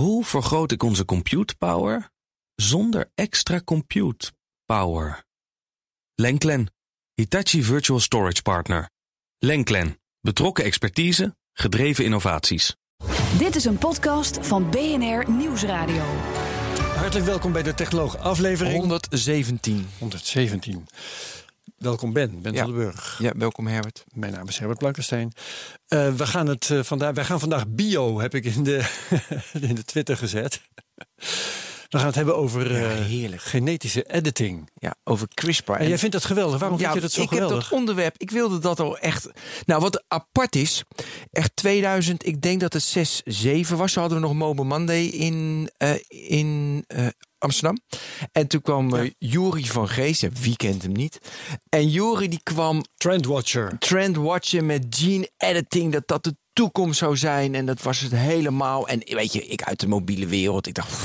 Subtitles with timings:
[0.00, 2.10] Hoe vergroot ik onze compute power
[2.54, 4.32] zonder extra compute
[4.64, 5.24] power?
[6.14, 6.72] Lenklen,
[7.14, 8.90] Hitachi Virtual Storage Partner.
[9.38, 12.76] Lenklen, betrokken expertise, gedreven innovaties.
[13.38, 16.04] Dit is een podcast van BNR Nieuwsradio.
[16.96, 19.88] Hartelijk welkom bij de Technoloog aflevering 117.
[19.98, 20.86] 117.
[21.76, 22.62] Welkom Ben, Ben Ja.
[22.62, 23.18] van den Burg.
[23.22, 24.04] Ja, welkom Herbert.
[24.14, 25.32] Mijn naam is Herbert Blankenstein.
[25.88, 29.08] Eh, we gaan het, eh, vandaag, wij gaan vandaag bio, heb ik in de,
[29.68, 30.60] in de Twitter gezet.
[31.88, 33.42] We gaan het hebben over eh, Ja, heerlijk.
[33.42, 34.70] genetische editing.
[34.74, 35.72] Ja, over CRISPR.
[35.72, 36.60] En jij vindt dat geweldig.
[36.60, 37.56] Waarom ja, vind je dat zo ik geweldig?
[37.56, 39.28] heb dat onderwerp, ik wilde dat al echt...
[39.66, 40.84] Nou, wat apart is,
[41.30, 43.92] echt 2000, ik denk dat het 6, 7 was.
[43.92, 47.06] Zo hadden we nog Mobile Monday in, eh, in eh,
[47.40, 47.78] Amsterdam.
[48.32, 51.18] En toen kwam eh Juri van Gees, ja, wie kent hem niet?
[51.68, 53.78] En Juri die kwam Trendwatcher.
[53.78, 57.54] trendwatchen met gene editing, dat dat toekomst zou zijn.
[57.54, 58.88] En dat was het helemaal.
[58.88, 60.98] En weet je, ik uit de mobiele wereld, ik dacht,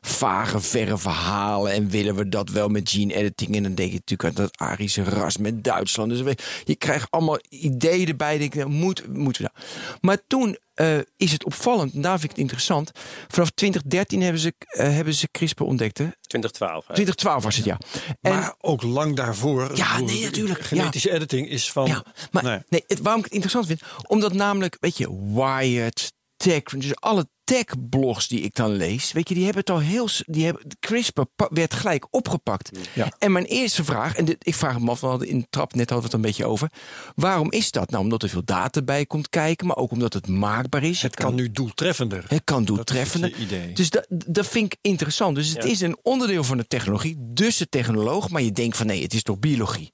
[0.00, 1.72] vage, verre verhalen.
[1.72, 3.56] En willen we dat wel met gene editing?
[3.56, 6.10] En dan denk je natuurlijk aan dat Arische ras met Duitsland.
[6.10, 8.38] Dus weet- je krijgt allemaal ideeën erbij.
[8.38, 9.64] Denk ik, moet, moeten we dat?
[10.00, 12.90] Maar toen eh, is het opvallend, en daar vind ik het interessant.
[13.28, 16.00] Vanaf 2013 hebben ze, eh, hebben ze CRISPR ontdekt.
[16.26, 16.86] 2012.
[16.86, 16.94] hè?
[16.94, 17.78] 2012 was het, ja.
[18.20, 19.76] En, maar ook lang daarvoor.
[19.76, 20.66] Ja, nee, natuurlijk, ja.
[20.66, 21.86] Genetische editing is van...
[21.86, 22.58] Ja, maar Nee.
[22.68, 22.84] nee.
[22.86, 26.12] het, waarom ik het interessant vind, omdat namelijk, weet je, Wired,
[26.44, 30.08] Tech, dus alle tech-blogs die ik dan lees, weet je, die hebben het al heel,
[30.26, 32.78] die hebben, CRISPR werd gelijk opgepakt.
[32.92, 33.12] Ja.
[33.18, 35.74] En mijn eerste vraag, en dit, ik vraag me af, we hadden in de trap
[35.74, 36.70] net hadden we het een beetje over,
[37.14, 37.90] waarom is dat?
[37.90, 41.02] Nou, omdat er veel data bij komt kijken, maar ook omdat het maakbaar is.
[41.02, 42.24] Het kan nu doeltreffender.
[42.28, 43.30] Het kan Dat is doeltreffender.
[43.30, 43.72] het idee.
[43.72, 45.36] Dus dat, dat vind ik interessant.
[45.36, 45.70] Dus het Ja.
[45.70, 48.30] is een onderdeel van de technologie, dus de technoloog.
[48.30, 49.92] Maar je denkt van nee, het is toch biologie.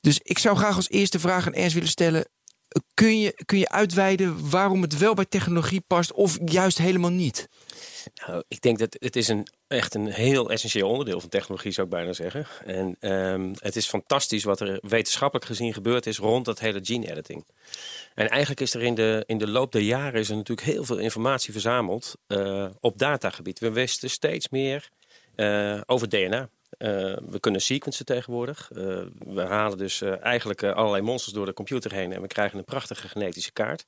[0.00, 2.28] Dus ik zou graag als eerste vraag aan Ernst willen stellen.
[2.94, 7.48] Kun je, kun je uitweiden waarom het wel bij technologie past of juist helemaal niet?
[8.26, 11.86] Nou, ik denk dat het is een, echt een heel essentieel onderdeel van technologie, zou
[11.86, 12.46] ik bijna zeggen.
[12.64, 17.10] En ehm, het is fantastisch wat er wetenschappelijk gezien gebeurd is rond dat hele gene
[17.10, 17.46] editing.
[18.14, 20.84] En eigenlijk is er in de, in de loop der jaren is er natuurlijk heel
[20.84, 23.58] veel informatie verzameld eh, op datagebied.
[23.58, 24.88] We wisten steeds meer
[25.34, 26.48] eh, over DNA.
[26.78, 28.70] Eh, we kunnen sequencen tegenwoordig.
[28.72, 28.84] Eh,
[29.18, 32.64] we halen dus eh, eigenlijk allerlei monsters door de computer heen en we krijgen een
[32.64, 33.84] prachtige genetische kaart.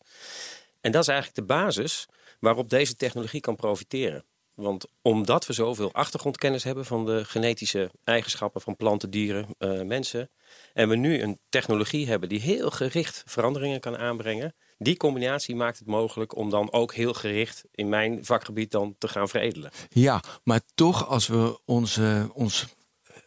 [0.81, 2.07] En dat is eigenlijk de basis
[2.41, 4.25] waarop deze technologie kan profiteren.
[4.55, 9.47] Want omdat we zoveel achtergrondkennis hebben van de genetische eigenschappen van planten, dieren,
[9.87, 10.31] mensen.
[10.75, 14.55] En we nu een technologie hebben die heel gericht veranderingen kan aanbrengen.
[14.79, 19.09] Die combinatie maakt het mogelijk om dan ook heel gericht in mijn vakgebied dan te
[19.09, 19.71] gaan veredelen.
[19.89, 22.67] Ja, maar toch als we onze, ons,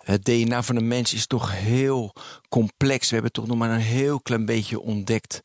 [0.03, 2.13] het DNA van een mens is toch heel
[2.49, 3.07] complex.
[3.07, 5.43] We hebben toch nog maar een heel klein beetje ontdekt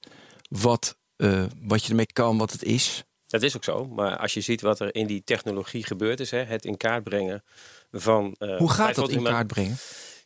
[0.49, 3.05] wat, eh, wat je ermee kan, wat het is.
[3.27, 3.87] Dat is ook zo.
[3.87, 7.05] Maar als je ziet wat er in die technologie gebeurd is, hè, het in kaart
[7.05, 7.44] brengen
[7.93, 8.34] van.
[8.39, 9.77] eh, Hoe gaat dat in kaart brengen?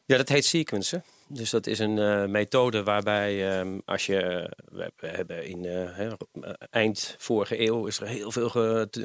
[0.05, 1.05] Ja, dat heet sequencen.
[1.33, 4.51] Dus dat is een eh, methode waarbij ehm, als je...
[4.71, 8.49] We, we hebben in eh, eind vorige eeuw is er heel veel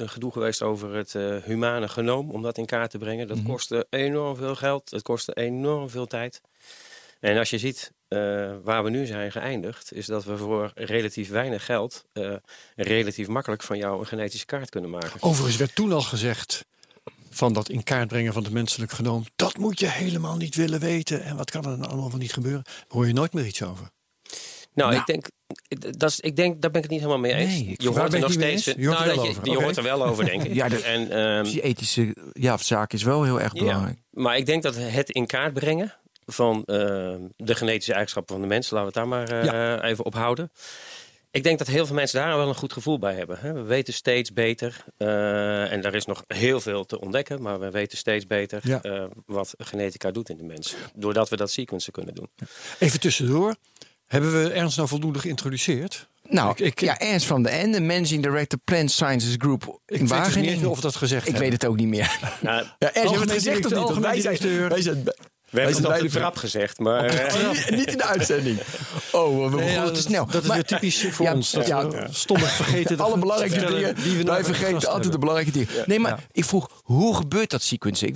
[0.06, 2.30] gedoe geweest over het eh, humane genoom.
[2.30, 3.28] Om dat in kaart te brengen.
[3.28, 4.90] Dat kostte enorm veel geld.
[4.90, 6.40] Het kostte enorm veel tijd.
[7.20, 9.92] En als je ziet eh, waar we nu zijn geëindigd...
[9.92, 12.04] is dat we voor relatief weinig geld...
[12.12, 12.34] eh,
[12.76, 15.22] relatief makkelijk van jou een genetische kaart kunnen maken.
[15.22, 16.66] Overigens werd toen al gezegd
[17.36, 19.24] van dat in kaart brengen van het menselijk genoom.
[19.36, 21.22] Dat moet je helemaal niet willen weten.
[21.22, 22.62] En wat kan er dan allemaal van niet gebeuren?
[22.64, 23.90] Daar hoor je nooit meer iets over.
[24.74, 24.94] Nou, Nou.
[25.00, 25.26] ik denk,
[25.98, 27.52] dat is, ik denk, daar ben ik het niet helemaal mee eens.
[27.52, 28.64] Nee, ik- je hoort er nog steeds.
[28.64, 30.54] Je hoort er nou, wel dat je, over, je hoort er wel over, denk ik.
[30.54, 33.98] Ja, de- en, ehm, die ethische ja, zaak is wel heel erg ja, belangrijk.
[34.10, 35.94] maar ik denk dat het in kaart brengen
[36.26, 40.04] van ehm, de genetische eigenschappen van de mensen, laten we het daar maar eh, even
[40.04, 40.50] op houden.
[41.30, 43.38] Ik denk dat heel veel mensen daar wel een goed gevoel bij hebben.
[43.40, 43.52] Hè.
[43.52, 47.70] We weten steeds beter, eh, en daar is nog heel veel te ontdekken, maar we
[47.70, 48.82] weten steeds beter Ja.
[48.82, 50.74] eh, wat genetica doet in de mens.
[50.94, 52.28] Doordat we dat sequencen kunnen doen.
[52.78, 53.56] Even tussendoor.
[54.06, 56.08] Hebben we Ernst nou voldoende geïntroduceerd?
[56.28, 59.78] Nou, Ik- ik- ja, Ernst van de Ende, Managing Director Plant Sciences Group Ik in
[59.86, 60.54] weet dus Wageningen.
[60.56, 61.50] niet of dat gezegd ik hebben.
[61.50, 62.18] weet het ook niet meer.
[62.40, 63.98] Nou, Ja, Ernst, je hebt het gezegd of niet?
[64.00, 65.04] Wij zijn, algemeen wij zijn,
[65.50, 67.04] we hebben het op de trap gezegd, maar...
[67.04, 68.58] eh, niet, niet in de uitzending.
[69.12, 70.26] Oh, we begonnen ja, te snel.
[70.26, 71.50] Dat is weer typisch voor Ja, ons.
[71.50, 71.88] Dat ja.
[71.88, 72.96] we stommig vergeten.
[72.96, 73.94] dat alle belangrijke dingen.
[73.94, 75.10] wie we nou wij vergeten altijd hebben.
[75.10, 75.84] de belangrijke dingen.
[75.86, 77.62] Nee, maar ik vroeg, hoe gebeurt dat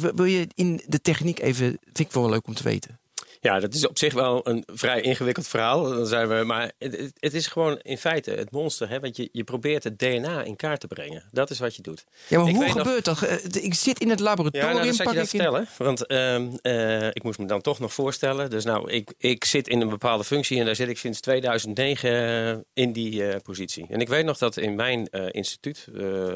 [0.01, 3.00] wil, wil je in de techniek even, vind ik wel leuk om te weten.
[3.43, 5.83] Ja, dat is op zich wel een vrij ingewikkeld verhaal.
[5.91, 6.73] Dan zijn we, maar
[7.19, 8.89] het, is gewoon in feite het monster.
[8.89, 9.01] Hè?
[9.01, 11.25] Want je, je probeert het DNA in kaart te brengen.
[11.31, 12.05] Dat is wat je doet.
[12.29, 13.23] Ja, maar Ik hoe nog- gebeurt dat?
[13.23, 15.29] Eh, Ik zit in het Ja, laboratorium, nou, dat pak je ik in...
[15.29, 15.69] vertellen.
[15.79, 18.51] Want ehm, eh, ik moest me dan toch nog voorstellen.
[18.51, 22.11] Dus nou, ik, ik zit in een bepaalde functie en daar zit ik sinds 2009
[22.11, 23.87] eh, in die positie.
[23.89, 25.87] En ik weet nog dat in mijn instituut,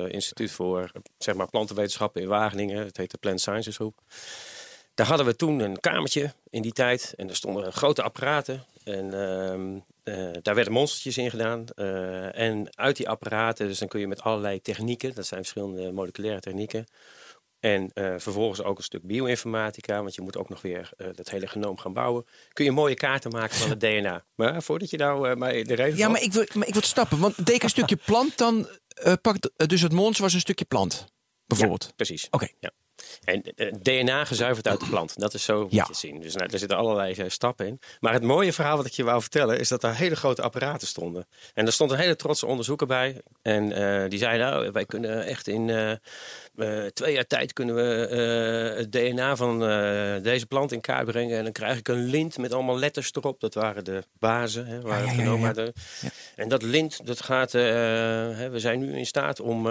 [0.09, 4.01] instituut voor zeg maar plantenwetenschappen in Wageningen, het heet de Plant Sciences Groep.
[4.95, 8.65] Daar hadden we toen een kamertje in die tijd en er stonden grote apparaten.
[8.85, 11.65] En ehm, eh, daar werden monstertjes in gedaan.
[11.75, 15.93] Eh, en uit die apparaten, dus dan kun je met allerlei technieken, dat zijn verschillende
[15.93, 16.87] moleculaire technieken,
[17.61, 21.47] en eh, vervolgens ook een stuk bioinformatica, want je moet ook nog weer dat hele
[21.47, 22.27] genoom gaan bouwen.
[22.53, 24.25] Kun je mooie kaarten maken van het DNA.
[24.35, 26.91] Maar voordat je nou mij de reden Ja, maar ik wil, maar ik wil het
[26.91, 27.19] snappen.
[27.19, 28.69] Want ik een stukje plant, dan
[29.23, 31.13] pakt dus het monster was een stukje plant.
[31.47, 31.93] Bijvoorbeeld.
[31.97, 32.27] Precies.
[32.31, 32.49] Oké.
[32.61, 32.71] Ja.
[33.25, 35.19] En eh, DNA gezuiverd uit de plant.
[35.21, 35.83] Dat is zo moet Ja.
[35.83, 36.21] je het zien.
[36.21, 37.81] Dus nou, er zitten allerlei eh, stappen in.
[38.01, 39.59] Maar het mooie verhaal wat ik je wou vertellen...
[39.61, 41.27] is dat daar hele grote apparaten stonden.
[41.55, 43.21] En er stond een hele trotse onderzoeker bij.
[43.43, 45.67] En eh, die zei, nou, wij kunnen echt in
[46.93, 47.53] twee jaar tijd...
[47.53, 47.83] kunnen we
[48.77, 49.59] het DNA van
[50.23, 51.37] deze plant in kaart brengen.
[51.39, 53.41] En dan krijg ik een lint met allemaal letters erop.
[53.41, 55.53] Dat waren de bazen, hè, waren ja, genomen ja.
[55.53, 55.73] de-
[56.37, 57.53] En dat lint, dat gaat...
[57.53, 59.67] hè, we zijn nu in staat om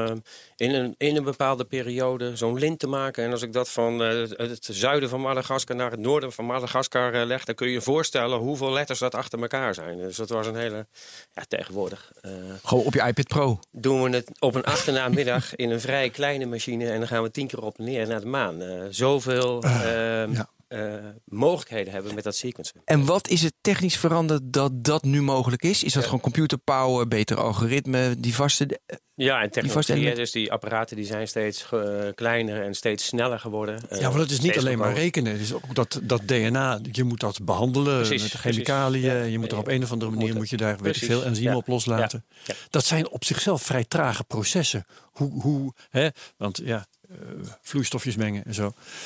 [0.55, 3.12] in, een, in een bepaalde periode zo'n lint te maken.
[3.17, 7.13] En als ik dat van eh, het- zuiden van Madagaskar naar het noorden van Madagaskar
[7.13, 7.43] eh, leg...
[7.43, 9.97] dan kun je je voorstellen hoeveel letters dat achter elkaar zijn.
[9.97, 10.85] Dus dat was een hele...
[11.33, 12.31] Ja, tegenwoordig eh,
[12.63, 13.59] Gewoon op je iPad Pro.
[13.71, 16.89] doen we het op een achternaamiddag in een vrij kleine machine...
[16.91, 18.61] en dan gaan we tien keer op en neer naar de maan.
[18.89, 20.49] Zoveel ehm, ja.
[20.73, 20.93] Eh,
[21.25, 22.81] mogelijkheden hebben met dat sequencen.
[22.85, 25.83] En wat is het technisch veranderd dat dat nu mogelijk is?
[25.83, 28.79] Is dat gewoon computerpower, beter algoritme, die vaste...
[28.85, 31.79] eh, Ja, en technologie, dus die apparaten die zijn steeds eh,
[32.15, 33.79] kleiner en steeds sneller geworden.
[33.89, 35.31] Ja, maar dat is niet alleen maar rekenen.
[35.31, 38.39] Het is ook dat, dat DNA, je moet dat behandelen Precies, met precies.
[38.51, 39.15] chemicaliën.
[39.17, 39.23] Ja.
[39.23, 41.07] Je moet er op een of andere manier Moet moet je daar weet ik Precies.
[41.07, 41.57] veel enzymen Ja.
[41.57, 42.25] op loslaten.
[42.29, 42.41] Ja.
[42.45, 42.53] Ja.
[42.69, 44.85] Dat zijn op zichzelf vrij trage processen.
[45.11, 46.07] Hoe, hoe hè?
[46.37, 46.85] Want ja,
[47.61, 48.63] vloeistofjes mengen en zo.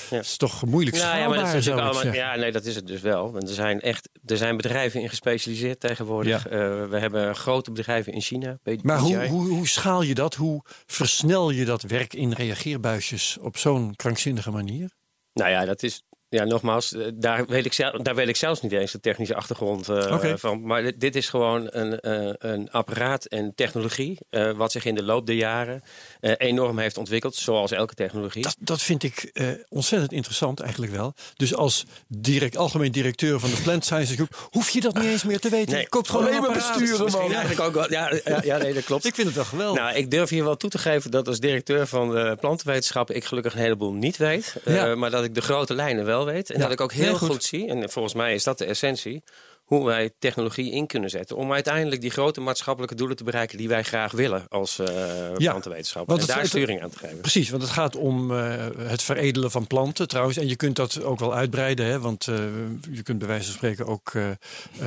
[0.09, 0.15] Ja.
[0.15, 2.87] Dat is toch moeilijk Nou ja, maar dat is allemaal, ja, nee, dat is het
[2.87, 3.31] dus wel.
[3.31, 6.47] Want er zijn echt er zijn bedrijven in gespecialiseerd tegenwoordig.
[6.47, 6.59] Eh,
[6.89, 8.59] we hebben grote bedrijven in China.
[8.81, 10.35] Maar hoe, hoe, hoe schaal je dat?
[10.35, 14.89] Hoe versnel je dat werk in reageerbuisjes op zo'n krankzinnige manier?
[15.33, 16.03] Nou ja, dat is.
[16.29, 19.35] Ja, nogmaals, eh, daar weet, ik zelf, daar weet ik zelfs niet eens de technische
[19.35, 20.61] achtergrond eh, van.
[20.65, 24.17] Maar dit, is gewoon een, eh, een apparaat en technologie.
[24.29, 25.81] eh, wat zich in de loop der jaren
[26.19, 27.35] eh, enorm heeft ontwikkeld.
[27.35, 28.41] Zoals elke technologie.
[28.43, 31.13] Dat, dat vind ik eh, ontzettend interessant eigenlijk wel.
[31.35, 34.47] Dus als direct, algemeen directeur van de Plant Sciences Group...
[34.51, 35.71] hoef je dat niet eens meer te weten.
[35.73, 35.81] Nee.
[35.81, 37.31] Je koopt gewoon Alleen een maar besturen, Misschien man.
[37.33, 37.91] eigenlijk ook wel.
[37.91, 39.05] Ja, ja, ja, nee, dat klopt.
[39.11, 39.83] Ik vind het wel geweldig.
[39.83, 43.25] Nou, ik durf hier wel toe te geven dat als directeur van de plantenwetenschappen ik
[43.25, 44.55] gelukkig een heleboel niet weet.
[44.63, 44.95] Eh, Ja.
[44.95, 46.49] maar dat ik de grote lijnen wel weet.
[46.49, 47.29] En Ja, dat ik ook heel goed.
[47.29, 47.43] goed.
[47.43, 49.23] zie, en volgens mij is dat de essentie,
[49.63, 51.35] hoe wij technologie in kunnen zetten.
[51.35, 54.87] Om uiteindelijk die grote maatschappelijke doelen te bereiken die wij graag willen als eh
[55.37, 56.13] Ja, plantenwetenschapper.
[56.13, 57.19] En het- daar het- sturing aan te geven.
[57.21, 60.37] Precies, want het gaat om eh, het veredelen van planten trouwens.
[60.37, 61.85] En je kunt dat ook wel uitbreiden.
[61.85, 61.99] Hè?
[61.99, 62.35] Want eh,
[62.91, 64.11] je kunt bij wijze van spreken ook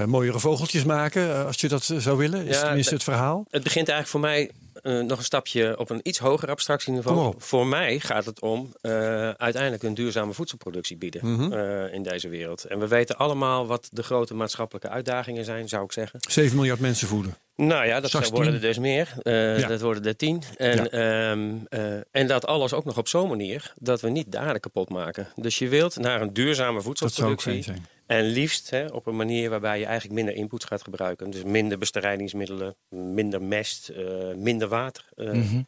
[0.06, 1.46] mooiere vogeltjes maken.
[1.46, 2.46] als je dat zou willen.
[2.46, 3.44] Is Ja, tenminste het verhaal.
[3.50, 4.50] Het begint eigenlijk voor mij
[4.82, 7.34] eh, nog een stapje op een iets hoger abstractieniveau.
[7.38, 8.92] Voor mij gaat het om eh,
[9.30, 11.52] uiteindelijk een duurzame voedselproductie bieden Mhm.
[11.52, 12.64] eh, in deze wereld.
[12.64, 16.20] En we weten allemaal wat de grote maatschappelijke uitdagingen zijn, zou ik zeggen.
[16.28, 17.34] 7 miljard mensen voeden.
[17.56, 19.12] Nou ja, dat worden er dus meer.
[19.22, 19.68] Eh, Ja.
[19.68, 20.42] Dat worden er tien.
[20.56, 24.38] En, ehm, eh, en dat alles ook nog op zo'n manier dat we niet de
[24.38, 25.28] aarde kapot maken.
[25.36, 27.64] Dus je wilt naar een duurzame voedselproductie.
[28.06, 31.30] En liefst hè, op een manier waarbij je eigenlijk minder inputs gaat gebruiken.
[31.30, 34.04] Dus minder bestrijdingsmiddelen, minder mest, eh,
[34.34, 35.04] minder water.
[35.16, 35.62] Mhm.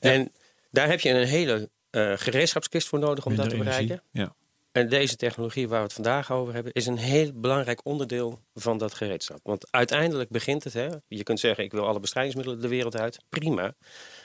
[0.00, 0.32] En
[0.70, 1.70] daar heb je een hele
[2.16, 3.86] gereedschapskist voor nodig om Minder dat te energie.
[3.86, 4.08] bereiken.
[4.22, 4.34] Ja.
[4.72, 8.78] En deze technologie waar we het vandaag over hebben, is een heel belangrijk onderdeel van
[8.78, 9.40] dat gereedschap.
[9.42, 13.18] Want uiteindelijk begint het, hè, je kunt zeggen ik wil alle bestrijdingsmiddelen de wereld uit,
[13.28, 13.74] prima.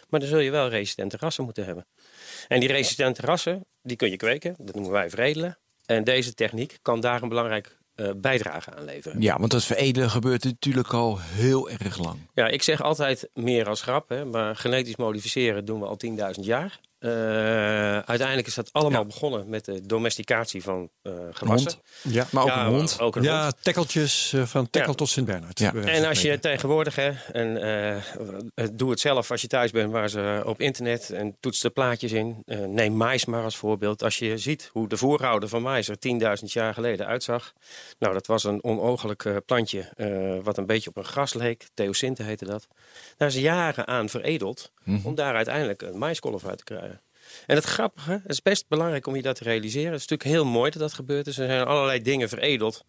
[0.09, 1.85] Maar dan zul je wel resistente rassen moeten hebben.
[2.47, 5.57] En die resistente rassen, die kun je kweken, dat noemen wij veredelen.
[5.85, 9.21] En deze techniek kan daar een belangrijk eh, bijdrage aan leveren.
[9.21, 12.29] Ja, want dat veredelen gebeurt natuurlijk al heel erg lang.
[12.33, 16.43] Ja, ik zeg altijd meer als grap, hè, maar genetisch modificeren doen we al 10.000
[16.45, 16.79] jaar.
[16.99, 17.09] Eh,
[17.99, 21.71] uiteindelijk is dat allemaal begonnen met de domesticatie van eh, gewassen.
[21.71, 22.13] Hond.
[22.13, 22.27] Ja.
[22.31, 22.99] Maar ook Ja, een hond.
[22.99, 23.55] Ook een Ja, hond.
[23.61, 24.97] tekkeltjes eh, van tekkel Ja.
[24.97, 25.61] tot Sint-Bernard.
[25.61, 27.61] En als je tegenwoordig, hè, en
[28.55, 31.69] eh, doe het zelf als je thuis bent, waar ze op internet en toets de
[31.69, 32.41] plaatjes in.
[32.45, 34.03] Eh, neem mais maar als voorbeeld.
[34.03, 37.53] Als je ziet hoe de voorouder van mais er 10.000 jaar geleden uitzag.
[37.99, 41.67] Nou, dat was een onogelijk eh, plantje eh, wat een beetje op een gras leek.
[41.73, 42.67] Theosinte heette dat.
[43.17, 44.71] Daar is jaren aan veredeld
[45.03, 46.86] om daar uiteindelijk een maiskolf uit te krijgen.
[47.45, 49.91] En het grappige, het is best belangrijk om je dat te realiseren.
[49.91, 51.27] Het is natuurlijk heel mooi dat dat gebeurt.
[51.27, 51.37] is.
[51.37, 52.85] er zijn allerlei dingen veredeld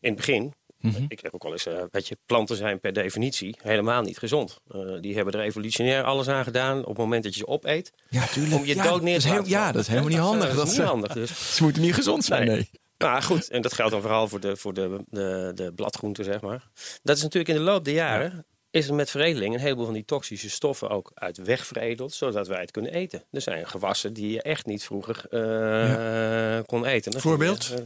[0.00, 0.54] in het begin.
[0.80, 1.04] Mhm.
[1.08, 4.58] Ik heb ook al eens, uh, weet je, planten zijn per definitie helemaal niet gezond.
[4.74, 7.92] Uh, die hebben er evolutionair alles aan gedaan op het moment dat je ze opeet.
[8.08, 8.54] Ja, tuurlijk.
[8.54, 10.54] Om je ja, dood neer te heel, Ja, dat is helemaal niet handig.
[10.54, 11.12] Dat is niet handig.
[11.12, 11.30] Dus.
[11.56, 12.56] Ze moeten niet gezond zijn, nee.
[12.56, 12.70] nee.
[12.98, 16.40] Nou goed, en dat geldt dan vooral voor de, voor de, de, de bladgroenten, zeg
[16.40, 16.68] maar.
[17.02, 18.46] Dat is natuurlijk in de loop der jaren...
[18.70, 22.60] Is er met veredeling een heleboel van die toxische stoffen ook uit wegveredeld, zodat wij
[22.60, 23.24] het kunnen eten.
[23.30, 26.62] Er zijn gewassen die je echt niet vroeger uh, ja.
[26.66, 27.12] kon eten.
[27.12, 27.64] Dat Voorbeeld?
[27.64, 27.80] Je, uh,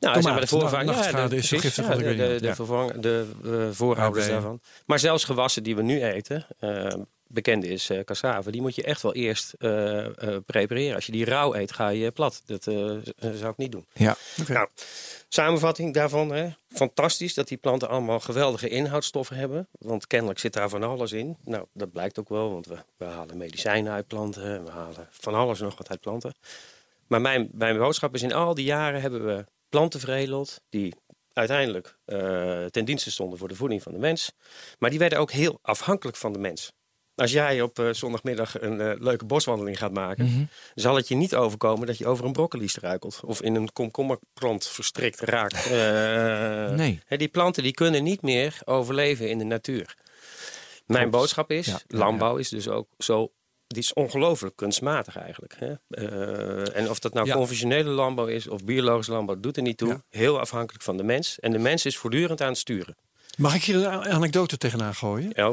[0.00, 1.10] nou, maar de voorvangers.
[1.10, 4.32] Ja, de, is zo giftig ja, de, de, de, de, vervang, de uh, voorouders ja,
[4.32, 4.60] daarvan.
[4.86, 6.46] Maar zelfs gewassen die we nu eten,
[7.32, 9.70] bekende is uh, cassave, die moet je echt wel eerst uh,
[10.04, 10.94] uh, prepareren.
[10.94, 12.42] Als je die rauw eet, ga je plat.
[12.46, 13.86] Dat zou ik niet doen.
[13.92, 14.16] Ja.
[14.40, 14.56] Okay.
[14.56, 14.68] Nou,
[15.28, 16.48] samenvatting daarvan, hè?
[16.68, 19.68] fantastisch dat die planten allemaal geweldige inhoudstoffen hebben.
[19.78, 21.36] Want kennelijk zit daar van alles in.
[21.44, 24.64] Nou, dat blijkt ook wel, want we, we halen medicijnen uit planten.
[24.64, 26.34] We halen van alles nog wat uit planten.
[27.06, 30.94] Maar mijn, mijn boodschap is, in al die jaren hebben we planten veredeld die
[31.32, 31.96] uiteindelijk
[32.70, 34.32] ten dienste stonden voor de voeding van de mens.
[34.78, 36.72] Maar die werden ook heel afhankelijk van de mens.
[37.20, 40.48] Als jij op uh, zondagmiddag een uh, leuke boswandeling gaat maken, mm -hmm.
[40.74, 44.66] zal het je niet overkomen dat je over een broccoli struikelt of in een komkommerplant
[44.66, 45.66] verstrikt raakt.
[45.70, 45.72] Uh,
[46.82, 47.00] nee.
[47.06, 49.96] Hè, die planten die kunnen niet meer overleven in de natuur.
[50.86, 51.16] Mijn Klopt.
[51.16, 52.40] boodschap is, ja, landbouw ja.
[52.40, 53.32] is dus ook zo
[53.66, 55.54] die is ongelooflijk kunstmatig eigenlijk.
[55.58, 55.72] Hè?
[55.88, 57.34] Uh, en of dat nou ja.
[57.34, 59.88] conventionele landbouw is of biologische landbouw, doet er niet toe.
[59.88, 60.02] Ja.
[60.08, 61.38] Heel afhankelijk van de mens.
[61.40, 62.96] En de mens is voortdurend aan het sturen.
[63.38, 65.32] Mag ik hier een anekdote tegenaan gooien?
[65.34, 65.52] Ja,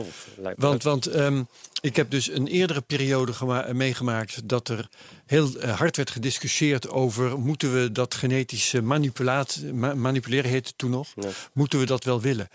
[0.56, 1.48] want want um,
[1.82, 3.34] ik heb dus een eerdere periode
[3.74, 4.90] meegemaakt dat er
[5.26, 10.90] heel uh, hard werd gediscussieerd over moeten we dat genetische manipulaat, ma manipuleren heette toen
[10.90, 11.14] nog,
[11.54, 12.50] moeten we dat wel willen?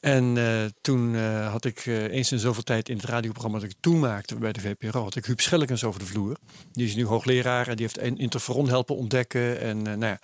[0.00, 3.76] En uh, toen uh, had ik eens in zoveel tijd in het radioprogramma dat ik
[3.80, 6.36] toen maakte bij de VPRO, had ik Huub Schellekens over de vloer.
[6.72, 9.60] Die is nu hoogleraar en die heeft een interferon helpen ontdekken.
[9.60, 10.18] En nou ja,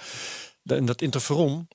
[0.64, 1.68] en dat interferon,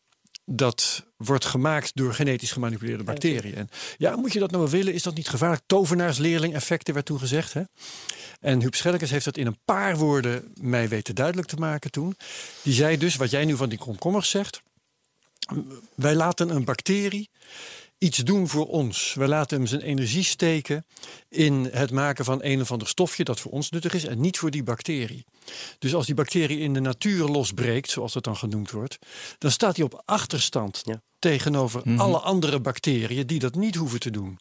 [0.45, 3.55] dat wordt gemaakt door genetisch gemanipuleerde bacteriën.
[3.55, 4.93] En ja, moet je dat nou wel willen?
[4.93, 5.61] Is dat niet gevaarlijk?
[5.65, 7.53] Tovenaarsleerling effecten werd toen gezegd.
[7.53, 7.61] Hè?
[8.39, 12.17] En Huub Schellekes heeft dat in een paar woorden mij weten duidelijk te maken toen.
[12.61, 14.61] Die zei dus, wat jij nu van die komkommers zegt.
[15.95, 17.29] Wij laten een bacterie
[18.03, 19.13] iets doen voor ons.
[19.13, 20.85] We laten hem zijn energie steken
[21.29, 24.37] in het maken van een of ander stofje dat voor ons nuttig is en niet
[24.37, 25.25] voor die bacterie.
[25.79, 28.97] Dus als die bacterie in de natuur losbreekt, zoals dat dan genoemd wordt,
[29.37, 31.01] dan staat hij op achterstand ja.
[31.19, 32.01] tegenover mm -hmm.
[32.01, 34.39] alle andere bacteriën die dat niet hoeven te doen.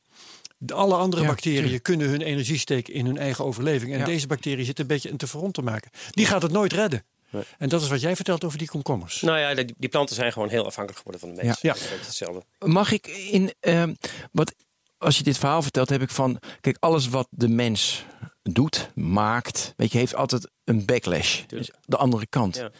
[0.59, 3.93] De alle andere ja, bacteriën kunnen hun energie steken in hun eigen overleving.
[3.93, 4.05] En ja.
[4.05, 5.91] deze bacterie zit een beetje een te verrond te maken.
[6.11, 7.05] Die gaat het nooit redden.
[7.33, 7.43] Nee.
[7.59, 9.21] En dat is wat jij vertelt over die komkommers.
[9.21, 11.61] Nou ja, die, die planten zijn gewoon heel afhankelijk geworden van de mens.
[11.61, 11.73] Ja.
[11.73, 12.43] Dat is hetzelfde.
[12.59, 13.85] Mag ik in uh,
[14.33, 14.55] wat
[15.03, 18.05] als je dit verhaal vertelt, heb ik van kijk alles wat de mens
[18.43, 21.43] doet, maakt, weet je, heeft altijd een backlash.
[21.47, 22.57] Dus de andere kant.
[22.57, 22.71] Ja,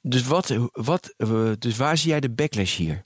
[0.00, 1.14] dus wat, wat,
[1.58, 3.04] dus waar zie jij de backlash hier?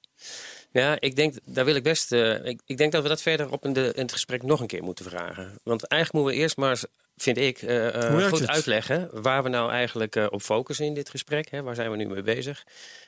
[0.71, 2.13] Ja, ik denk, daar wil ik best.
[2.13, 4.61] Uh, ik, ik, denk dat we dat verder op in, de, in het gesprek nog
[4.61, 5.59] een keer moeten vragen.
[5.63, 6.87] Want eigenlijk moeten we eerst maar eens
[7.17, 8.49] vind ik, uh, uh, goed het?
[8.49, 11.51] uitleggen waar we nou eigenlijk uh, op focussen in dit gesprek.
[11.51, 11.63] Hè?
[11.63, 12.65] Waar zijn we nu mee bezig?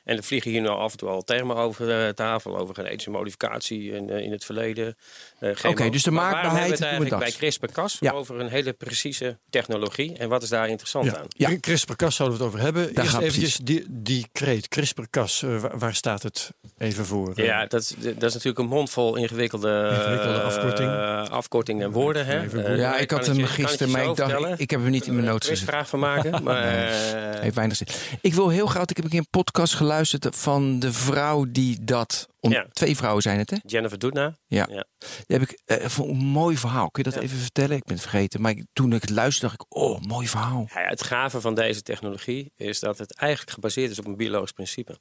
[0.09, 3.09] En er vliegen hier nu af en toe al termen over de tafel, over genetische
[3.09, 4.97] modificatie in, in het verleden.
[5.39, 6.53] Oké, okay, dus de maakbaarheid.
[6.53, 8.11] Waarom hebben we het eigenlijk bij CRISPR-Cas ja.
[8.11, 10.17] over een hele precieze technologie?
[10.17, 11.17] En wat is daar interessant ja.
[11.17, 11.25] aan?
[11.27, 12.93] Ja, CRISPR-Cas zouden we het over hebben.
[12.93, 17.31] Daar Eerst eventjes die, die kreet, CRISPR-Cas, waar, waar, staat het even voor?
[17.35, 20.89] Ja, dat is, dat is natuurlijk een mondvol ingewikkelde, ingewikkelde afkorting.
[21.29, 22.25] afkorting en woorden.
[22.25, 22.41] Hè?
[22.75, 25.67] ja, ik had hem gisteren ik dacht, ik heb hem niet in mijn notes gezet.
[25.67, 26.63] vraag van maken, maar...
[26.63, 27.41] uh...
[27.41, 27.87] Heeft weinig zin.
[28.21, 31.83] Ik wil heel graag, ik heb een keer een podcast geluisterd van de vrouw die
[31.83, 32.27] dat...
[32.39, 32.67] Om, ja.
[32.71, 33.57] Twee vrouwen zijn het, hè?
[33.65, 34.37] Jennifer Doudna.
[34.47, 34.67] Ja.
[34.69, 34.85] ja.
[34.99, 36.91] Die heb ik uh, een mooi verhaal.
[36.91, 37.25] Kun je dat ja.
[37.25, 37.75] even vertellen?
[37.75, 38.41] Ik ben het vergeten.
[38.41, 40.69] Maar ik, toen ik het luisterde, dacht ik, oh, mooi verhaal.
[40.73, 44.51] Ja, het gave van deze technologie is dat het eigenlijk gebaseerd is op een biologisch
[44.51, 44.97] principe.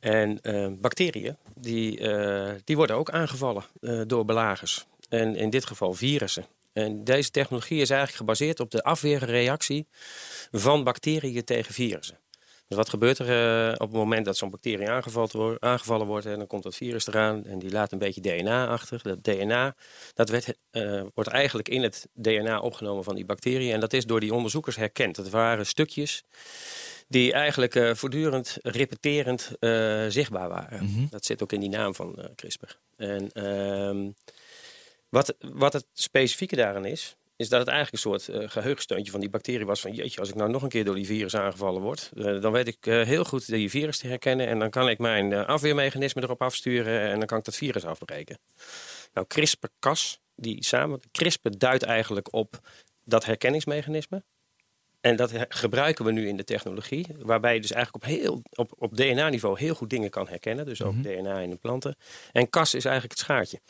[0.00, 2.00] En uh, bacteriën, die,
[2.64, 3.64] die worden ook aangevallen
[4.06, 4.86] door belagers.
[5.08, 6.46] En in dit geval virussen.
[6.72, 9.86] En deze technologie is eigenlijk gebaseerd op de afweerreactie
[10.50, 12.18] van bacteriën tegen virussen.
[12.70, 16.38] Dus wat gebeurt er uh, op het moment dat zo'n bacterie aangevallen, aangevallen wordt en
[16.38, 19.00] dan komt dat virus eraan en die laat een beetje DNA achter.
[19.02, 19.74] Dat DNA
[20.14, 24.06] dat werd, uh, wordt eigenlijk in het DNA opgenomen van die bacteriën en dat is
[24.06, 25.16] door die onderzoekers herkend.
[25.16, 26.24] Dat waren stukjes
[27.08, 29.50] die eigenlijk uh, voortdurend repeterend
[30.08, 30.82] zichtbaar waren.
[30.82, 31.06] Mm -hmm.
[31.10, 32.76] Dat zit ook in die naam van CRISPR.
[32.96, 34.10] En ehm,
[35.08, 39.20] wat, wat het specifieke daaraan is, is dat het eigenlijk een soort uh, geheugensteuntje van
[39.20, 39.80] die bacterie was.
[39.80, 42.52] Van jeetje, als ik nou nog een keer door die virus aangevallen word, uh, dan
[42.52, 44.46] weet ik uh, heel goed die virus te herkennen.
[44.46, 48.38] En dan kan ik mijn afweermechanisme erop afsturen en dan kan ik dat virus afbreken.
[49.12, 52.58] Nou, CRISPR-Cas, die samen, CRISPR duidt eigenlijk op
[53.04, 54.22] dat herkenningsmechanisme.
[55.00, 58.72] En dat gebruiken we nu in de technologie, waarbij je dus eigenlijk op, heel, op,
[58.78, 60.64] op DNA-niveau heel goed dingen kan herkennen.
[60.66, 61.96] Dus ook DNA in de planten.
[62.32, 63.60] En Cas is eigenlijk het schaartje.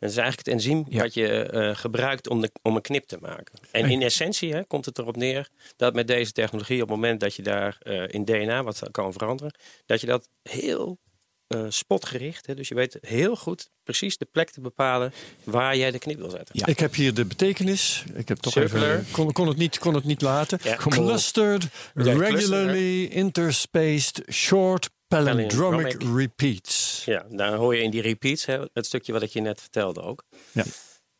[0.00, 1.02] En dat is eigenlijk het enzym Ja.
[1.02, 3.58] wat je eh, gebruikt om, de, om een knip te maken.
[3.70, 7.20] En in essentie hè, komt het erop neer dat met deze technologie, op het moment
[7.20, 9.54] dat je daar eh, in DNA wat kan veranderen,
[9.86, 10.98] dat je dat heel
[11.46, 15.12] eh, spotgericht, hè, dus je weet heel goed precies de plek te bepalen
[15.44, 16.58] waar jij de knip wil zetten.
[16.58, 16.66] Ja.
[16.66, 18.04] Ik heb hier de betekenis.
[18.14, 18.90] Ik heb toch Circular.
[18.98, 19.06] even.
[19.12, 20.58] Kon, kon, het niet, kon het niet laten.
[20.62, 20.76] Ja.
[20.76, 27.02] Clustered, Ja, regularly interspaced, short palindromic repeats.
[27.04, 30.02] Ja, daar hoor je in die repeats hè, het stukje wat ik je net vertelde
[30.02, 30.24] ook.
[30.52, 30.64] Ja.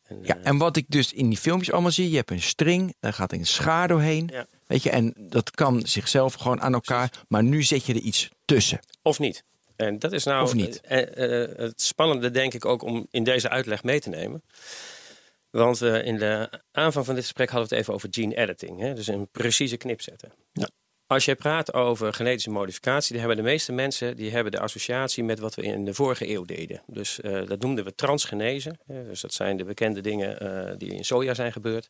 [0.03, 2.41] En, Ja, eh, en wat ik dus in die filmpjes allemaal zie, je hebt een
[2.41, 4.29] string, daar gaat een schaar doorheen.
[4.31, 4.45] Ja.
[4.67, 8.29] Weet je, en dat kan zichzelf gewoon aan elkaar, maar nu zet je er iets
[8.45, 8.79] tussen.
[9.01, 9.43] Of niet.
[9.75, 10.81] En dat is nou Of niet.
[10.81, 14.43] eh, eh, het spannende, denk ik, ook om in deze uitleg mee te nemen.
[15.49, 18.79] Want in de aanvang van dit gesprek hadden we het even over gene editing.
[18.79, 18.93] Hè?
[18.93, 20.31] Dus een precieze knip zetten.
[20.53, 20.69] Ja.
[21.11, 25.23] Als je praat over genetische modificatie, dan hebben de meeste mensen die hebben de associatie
[25.23, 26.81] met wat we in de vorige eeuw deden.
[26.87, 28.75] Dus eh, dat noemden we transgenese.
[28.87, 31.87] Dus dat zijn de bekende dingen eh, die in soja zijn gebeurd.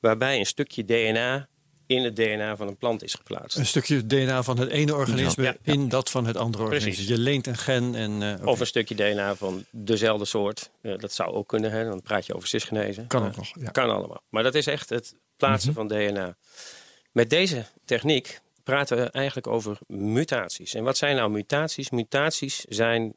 [0.00, 1.48] Waarbij een stukje DNA
[1.86, 3.58] in het DNA van een plant is geplaatst.
[3.58, 5.72] Een stukje DNA van het ene organisme Ja, ja.
[5.72, 6.84] in dat van het andere Precies.
[6.88, 7.14] organisme.
[7.16, 8.22] Je leent een gen en.
[8.40, 8.46] eh.
[8.46, 10.70] Of een stukje DNA van dezelfde soort.
[10.80, 11.84] Dat zou ook kunnen, hè?
[11.84, 13.04] dan praat je over cisgenese.
[13.06, 13.70] Kan ook nog, ja.
[13.70, 14.22] Kan allemaal.
[14.28, 16.36] Maar dat is echt het plaatsen van DNA.
[17.12, 20.74] Met deze techniek praten we eigenlijk over mutaties.
[20.74, 21.90] En wat zijn nou mutaties?
[21.90, 23.14] Mutaties zijn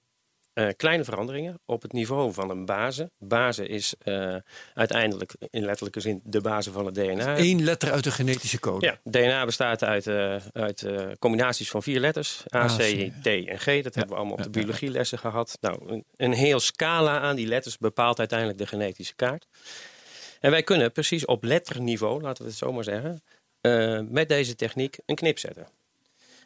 [0.53, 3.11] eh, kleine veranderingen op het niveau van een base.
[3.17, 4.35] Base is eh,
[4.73, 7.37] uiteindelijk in letterlijke zin de base van het DNA.
[7.37, 8.85] Eén letter uit de genetische code.
[8.85, 10.85] Ja, DNA bestaat uit, eh, uit
[11.19, 12.43] combinaties van vier letters.
[12.55, 13.65] A, C, T en G.
[13.65, 15.57] Dat hebben we allemaal op de biologielessen gehad.
[15.61, 19.47] Nou, een, een heel scala aan die letters bepaalt uiteindelijk de genetische kaart.
[20.39, 23.21] En wij kunnen precies op letterniveau, laten we het zo maar zeggen,
[23.65, 25.67] eh, met deze techniek een knip zetten.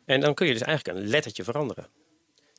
[0.06, 1.88] En dan kun je dus eigenlijk een lettertje veranderen.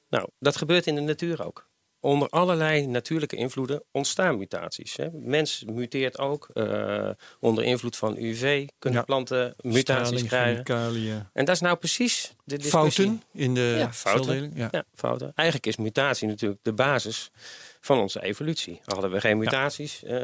[0.08, 1.68] Nou, dat gebeurt in de natuur ook.
[2.02, 4.96] Onder allerlei natuurlijke invloeden ontstaan mutaties.
[4.96, 5.10] Hè.
[5.12, 6.48] Mens muteert ook.
[6.54, 9.04] eh, onder invloed van UV kunnen Ja.
[9.04, 10.64] planten mutaties Straling, krijgen.
[10.66, 11.28] chemicaliën.
[11.32, 13.04] En dat is nou precies de discussie.
[13.04, 14.52] Fouten in de Ja, fouten.
[14.54, 15.32] Ja, fouten.
[15.34, 17.30] Eigenlijk is mutatie natuurlijk de basis
[17.80, 18.80] van onze evolutie.
[18.84, 20.14] Hadden we geen mutaties, eh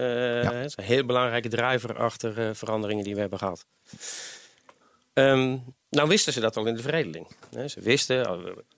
[0.50, 3.66] het is een heel belangrijke driver achter eh, veranderingen die we hebben gehad.
[5.12, 5.56] Ehm,
[5.90, 7.26] nou wisten ze dat al in de veredeling.
[7.66, 8.16] Ze wisten,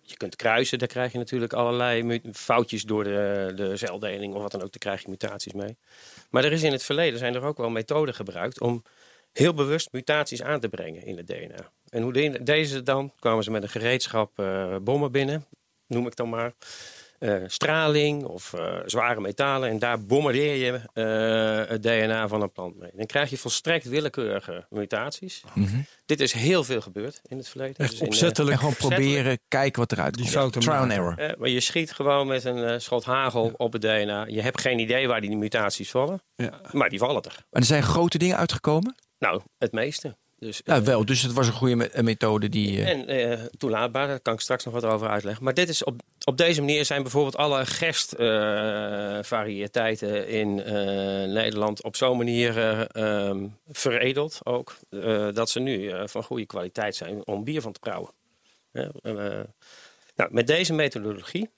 [0.00, 4.50] je kunt kruisen, daar krijg je natuurlijk allerlei foutjes door de, de celdeling of wat
[4.50, 5.76] dan ook, daar krijg je mutaties mee.
[6.30, 8.82] Maar er is in het verleden zijn er ook wel methoden gebruikt om
[9.32, 11.72] heel bewust mutaties aan te brengen in het DNA.
[11.88, 13.12] En hoe de- deze dan?
[13.18, 15.46] Kwamen ze met een gereedschap eh, bommen binnen,
[15.86, 16.52] noem ik dan maar.
[17.18, 19.68] Eh, straling of eh, zware metalen.
[19.70, 22.90] En daar bombardeer je eh, het DNA van een plant mee.
[22.94, 25.42] Dan krijg je volstrekt willekeurige mutaties.
[26.06, 27.76] Dit is heel veel gebeurd in het verleden.
[27.76, 28.52] Echt Dus in, opzettelijk.
[28.52, 29.10] En gewoon Opzettelijk.
[29.10, 30.34] proberen, kijken wat eruit Die komt.
[30.36, 31.34] fouten Trial and error.
[31.38, 34.24] maar je schiet gewoon met een schot hagel op het DNA.
[34.26, 36.22] Je hebt geen idee waar die mutaties vallen.
[36.36, 36.60] Ja.
[36.72, 37.44] Maar die vallen er.
[37.50, 38.94] Maar er zijn grote dingen uitgekomen?
[39.18, 40.16] Nou, het meeste.
[40.40, 41.04] Dus, Nou, eh, wel.
[41.04, 42.82] Dus het was een goede me- methode die...
[42.82, 45.44] eh, En eh, toelaatbaar, daar kan ik straks nog wat over uitleggen.
[45.44, 50.74] Maar dit is op, op deze manier zijn bijvoorbeeld alle gerstvariëteiten in eh,
[51.32, 52.84] Nederland op zo'n manier eh,
[53.28, 54.76] ehm, veredeld ook.
[54.90, 58.10] eh, dat ze nu eh, van goede kwaliteit zijn om bier van te brouwen.
[58.72, 59.14] Ja, eh,
[60.16, 61.50] nou, met deze methodologie,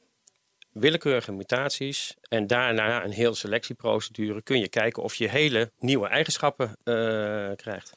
[0.72, 6.76] willekeurige mutaties en daarna een heel selectieprocedure kun je kijken of je hele nieuwe eigenschappen
[6.84, 6.94] eh,
[7.56, 7.92] krijgt.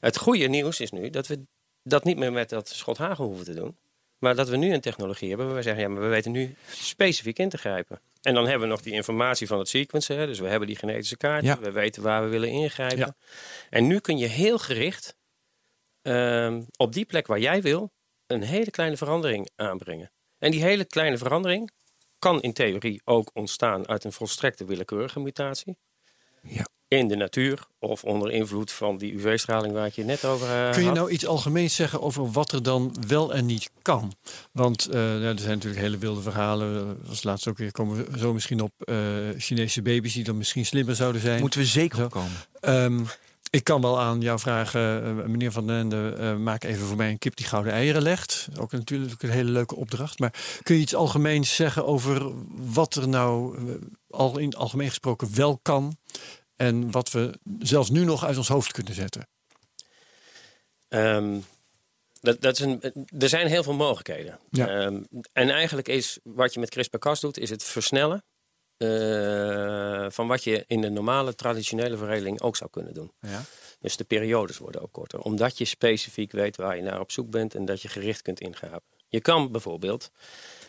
[0.00, 1.46] Het goede nieuws is nu dat we
[1.82, 3.76] dat niet meer met dat schot hagel hoeven te doen.
[4.18, 6.54] Maar dat we nu een technologie hebben waar we zeggen, ja, maar we weten nu
[6.70, 8.00] specifiek in te grijpen.
[8.22, 10.18] En dan hebben we nog die informatie van het sequencen.
[10.18, 11.44] hè, Dus we hebben die genetische kaart.
[11.44, 11.58] Ja.
[11.58, 12.98] We weten waar we willen ingrijpen.
[12.98, 13.16] Ja.
[13.70, 15.16] En nu kun je heel gericht
[16.02, 17.92] ehm, op die plek waar jij wil
[18.26, 20.12] een hele kleine verandering aanbrengen.
[20.38, 21.70] En die hele kleine verandering
[22.18, 25.78] kan in theorie ook ontstaan uit een volstrekte willekeurige mutatie.
[26.42, 26.66] Ja.
[26.88, 30.70] In de natuur of onder invloed van die UV-straling waar ik je net over eh,
[30.70, 30.96] Kun je had.
[30.96, 34.12] nou iets algemeens zeggen over wat er dan wel en niet kan?
[34.52, 36.98] Want eh, ja, er zijn natuurlijk hele wilde verhalen.
[37.08, 38.96] Als laatst ook weer komen we zo misschien op eh,
[39.36, 41.40] Chinese baby's die dan misschien slimmer zouden zijn.
[41.40, 42.32] Moeten we zeker op komen.
[42.60, 43.04] Ehm,
[43.50, 46.96] ik kan wel aan jou vragen, eh, meneer Van den Ende, eh, maak even voor
[46.96, 48.48] mij een kip die gouden eieren legt.
[48.58, 50.18] Ook natuurlijk een hele leuke opdracht.
[50.18, 52.32] Maar kun je iets algemeens zeggen over
[52.72, 53.74] wat er nou eh,
[54.10, 55.96] al in algemeen gesproken wel kan?
[56.58, 59.28] En wat we zelfs nu nog uit ons hoofd kunnen zetten?
[60.88, 61.38] Ehm,
[62.20, 62.82] dat, dat is een,
[63.18, 64.38] er zijn heel veel mogelijkheden.
[64.50, 64.68] Ja.
[64.68, 68.24] Ehm, en eigenlijk is wat je met CRISPR-Cas doet, is het versnellen
[68.76, 73.12] eh, van wat je in de normale traditionele veredeling ook zou kunnen doen.
[73.20, 73.42] Ja.
[73.80, 75.20] Dus de periodes worden ook korter.
[75.20, 78.40] Omdat je specifiek weet waar je naar op zoek bent en dat je gericht kunt
[78.40, 78.96] ingrapen.
[79.08, 80.10] Je kan bijvoorbeeld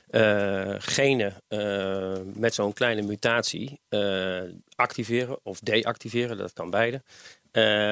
[0.09, 4.41] eh, genen eh, met zo'n kleine mutatie eh,
[4.75, 7.01] activeren of deactiveren, dat kan beide.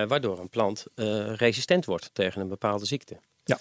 [0.07, 0.85] waardoor een plant
[1.35, 3.17] resistent wordt tegen een bepaalde ziekte.
[3.43, 3.59] Ja.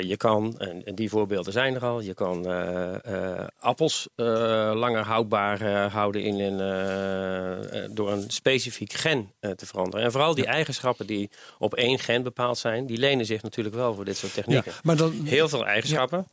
[0.00, 2.46] Je kan, en, die voorbeelden zijn er al, je kan
[3.58, 4.08] appels
[4.74, 10.04] langer houdbaar houden in een, door een specifiek gen te veranderen.
[10.04, 13.94] En vooral die eigenschappen die op één gen bepaald zijn, die lenen zich natuurlijk wel
[13.94, 14.72] voor dit soort Ja, technieken.
[14.82, 16.26] maar dan, Heel veel eigenschappen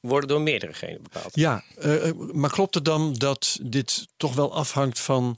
[0.00, 1.34] worden door meerdere genen bepaald.
[1.34, 5.36] Ja, eh, maar klopt het dan dat dit toch wel afhangt van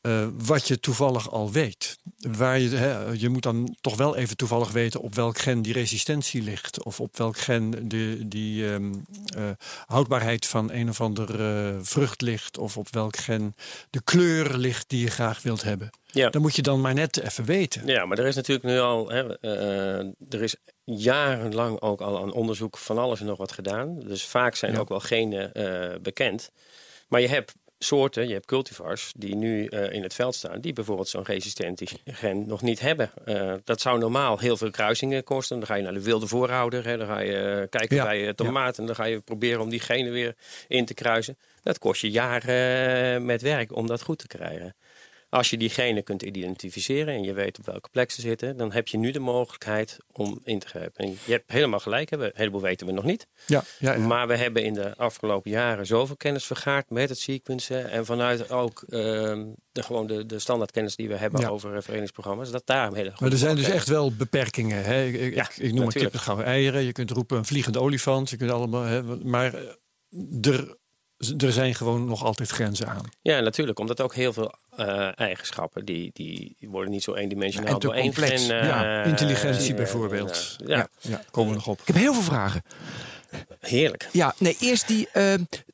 [0.00, 1.98] eh, wat je toevallig al weet?
[2.18, 5.72] Waar je, hè, je moet dan toch wel even toevallig weten op welk gen die
[5.72, 6.84] resistentie ligt.
[6.84, 8.92] Of op welk gen de, die ehm,
[9.36, 9.50] eh,
[9.86, 12.58] houdbaarheid van een of ander eh, vrucht ligt.
[12.58, 13.54] Of op welk gen
[13.90, 15.90] de kleur ligt die je graag wilt hebben.
[16.12, 16.30] Ja.
[16.30, 17.86] Dan moet je dan maar net even weten.
[17.86, 19.40] Ja, maar er is natuurlijk nu al, hè,
[20.28, 24.00] er is jarenlang ook al aan onderzoek van alles en nog wat gedaan.
[24.00, 24.78] Dus vaak zijn Ja.
[24.78, 25.52] ook wel genen
[26.02, 26.50] bekend.
[27.08, 30.72] Maar je hebt soorten, je hebt cultivars die nu eh, in het veld staan, die
[30.72, 33.10] bijvoorbeeld zo'n resistent gen nog niet hebben.
[33.24, 35.58] Eh, dat zou normaal heel veel kruisingen kosten.
[35.58, 38.34] Dan ga je naar de wilde voorhouder, hè, dan ga je eh, kijken Ja, bij
[38.34, 40.34] tomaat en dan ga je proberen om die genen weer
[40.68, 41.38] in te kruisen.
[41.62, 44.74] Dat kost je jaren met werk om dat goed te krijgen.
[45.30, 48.72] Als je die genen kunt identificeren en je weet op welke plek ze zitten, dan
[48.72, 51.04] heb je nu de mogelijkheid om in te grijpen.
[51.04, 53.26] En je hebt helemaal gelijk, een heleboel weten we nog niet.
[53.46, 54.06] Ja, ja, ja.
[54.06, 57.90] Maar we hebben in de afgelopen jaren zoveel kennis vergaard met het sequencen.
[57.90, 61.48] En vanuit ook ehm, de, gewoon de, de standaardkennis die we hebben Ja.
[61.48, 62.50] over verenigingsprogramma's.
[62.50, 64.84] Dat daar een hele Maar er zijn dus echt wel beperkingen.
[64.84, 65.04] Hè?
[65.04, 66.12] Ik, ik, Ja, ik noem een kip natuurlijk.
[66.12, 66.82] met gouden eieren.
[66.82, 68.30] Je kunt roepen een vliegende olifant.
[68.30, 69.02] Je kunt allemaal, hè?
[69.02, 69.62] Maar eh,
[70.40, 70.76] er,
[71.38, 73.04] er zijn gewoon nog altijd grenzen aan.
[73.22, 73.78] Ja, natuurlijk.
[73.78, 77.94] Omdat ook heel veel eh, eigenschappen, die, die worden niet zo eendimensionaal En te door
[77.94, 78.46] één complex.
[78.46, 80.56] gen, eh, Ja, intelligentie eh, bijvoorbeeld.
[80.66, 81.80] ja, Ja, komen we nog op.
[81.80, 82.62] Ik heb heel veel vragen.
[83.60, 84.08] heerlijk.
[84.12, 85.08] Ja, nee, eerst die.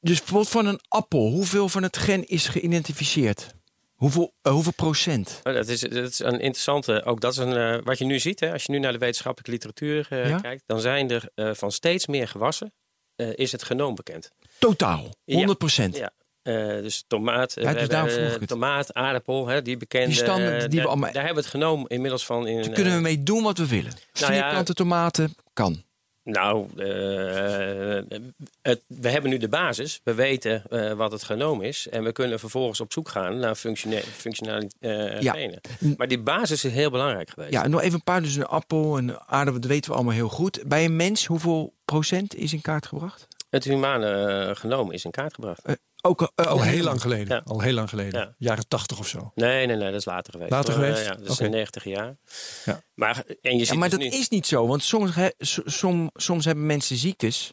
[0.01, 1.31] dus bijvoorbeeld van een appel.
[1.31, 3.55] Hoeveel van het gen is geïdentificeerd?
[3.95, 5.41] Hoeveel, hoeveel procent?
[5.45, 7.05] Oh, Dat is, dat is een interessante.
[7.05, 7.83] Ook dat is een.
[7.85, 10.41] wat je nu ziet, hè, als je nu naar de wetenschappelijke literatuur Ja?
[10.41, 12.73] kijkt, dan zijn er eh, van steeds meer gewassen.
[13.17, 14.31] eh, is het genoom bekend.
[14.59, 15.14] Totaal.
[15.25, 15.55] 100 Ja.
[15.55, 15.97] procent.
[15.97, 16.11] Ja.
[16.42, 20.07] Eh, dus tomaat, eh, Ja, we dus hebben, eh, tomaat, aardappel, hè, die bekende.
[20.07, 22.47] Die standaard, die we daar- allemaal- Daar hebben we het genoom inmiddels van.
[22.47, 23.92] In, Daar kunnen we mee doen wat we willen.
[24.21, 25.85] Nou ja- tomaten kan.
[26.25, 26.66] Nou,
[28.62, 30.01] het, we hebben nu de basis.
[30.05, 30.62] We weten
[30.97, 31.88] wat het genoom is.
[31.88, 35.33] En we kunnen vervolgens op zoek gaan naar functione- functionele eh, Ja.
[35.33, 35.61] genen.
[35.97, 37.53] Maar die basis is heel belangrijk geweest.
[37.53, 38.23] Ja, nog even een paar.
[38.23, 40.62] Dus een appel, een aardappel, dat weten we allemaal heel goed.
[40.66, 43.27] Bij een mens, hoeveel procent is in kaart gebracht?
[43.57, 44.11] Het humane
[44.47, 45.62] eh, genoom is in kaart gebracht.
[46.03, 47.37] Ook, eh, Al heel lang geleden.
[47.37, 47.42] Ja.
[47.45, 48.21] Al heel lang geleden.
[48.21, 48.35] Ja.
[48.38, 49.33] Jaren tachtig of zo.
[49.35, 50.51] Nee, nee, nee, dat is later geweest.
[50.51, 51.05] Later geweest?
[51.05, 52.16] Ja, dat is in 90 jaar.
[52.64, 52.81] Ja.
[52.95, 54.66] Maar, en je ziet maar dus dat nu- is niet zo.
[54.66, 57.53] Want soms, he- so- som- soms hebben mensen ziektes.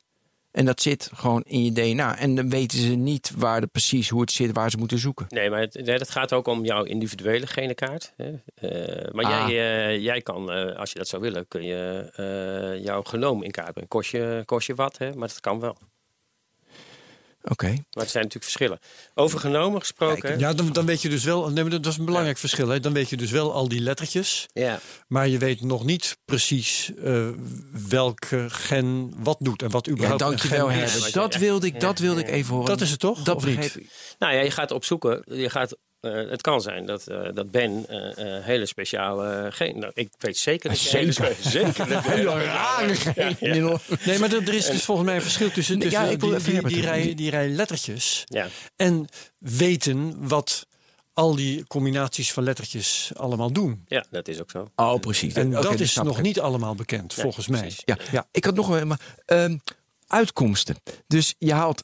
[0.52, 2.18] En dat zit gewoon in je DNA.
[2.18, 5.26] En dan weten ze niet waar de, precies hoe het zit, waar ze moeten zoeken.
[5.30, 8.14] Nee, maar het, nee, dat gaat ook om jouw individuele genenkaart.
[8.18, 8.32] Hè.
[8.56, 9.48] Eh, maar Ah.
[9.50, 13.44] jij, eh, jij kan, eh, als je dat zou willen, kun je eh, jouw genoom
[13.44, 13.90] in kaart brengen.
[13.90, 15.14] Kost je, kost je wat, hè?
[15.16, 15.78] maar dat kan wel.
[17.50, 17.68] Oké.
[17.68, 18.80] Maar het zijn natuurlijk verschillen.
[19.14, 20.40] Over genomen gesproken.
[20.40, 21.50] Ja, dan, dan weet je dus wel.
[21.50, 22.68] Nee, maar dat is een belangrijk verschil.
[22.70, 22.80] Hè?
[22.80, 24.46] Dan weet je dus wel al die lettertjes.
[24.54, 24.80] ja.
[25.08, 27.28] Maar je weet nog niet precies eh,
[27.90, 29.62] welke gen wat doet.
[29.62, 31.06] En wat Ja, überhaupt een dankjewel Herbert.
[31.06, 31.12] is.
[31.12, 32.34] Dat wilde ik, dat Ja, wilde ik ja.
[32.34, 32.70] even horen.
[32.70, 33.22] Dat is het toch?
[33.24, 33.56] Dat Of niet?
[33.56, 33.90] begreep ik.
[34.20, 35.24] Nou ja, je gaat opzoeken.
[35.26, 39.80] Je gaat, eh, het kan zijn dat, eh, dat Ben eh, eh, hele speciale geen.
[39.80, 41.36] Nou, ik weet zeker dat hele Zeker.
[41.40, 43.36] zeker dat Hele rare geen.
[44.06, 46.20] Nee, maar er, er is dus volgens mij een verschil tussen, Nee, tussen ja, ik
[46.20, 48.24] wil die, even die, rij, die rij lettertjes.
[48.26, 48.48] Ja.
[48.76, 50.68] En weten wat
[51.14, 53.84] al die combinaties van lettertjes allemaal doen.
[53.88, 54.72] ja, dat is ook zo.
[54.76, 55.34] Oh, precies.
[55.34, 56.24] En dat is nog ik.
[56.24, 57.72] niet allemaal bekend, volgens mij.
[57.86, 58.28] Ja, Ja.
[58.32, 58.86] ik had nog wel.
[58.86, 59.58] Maar, ehm,
[60.08, 60.76] uitkomsten.
[61.08, 61.84] Dus je haalt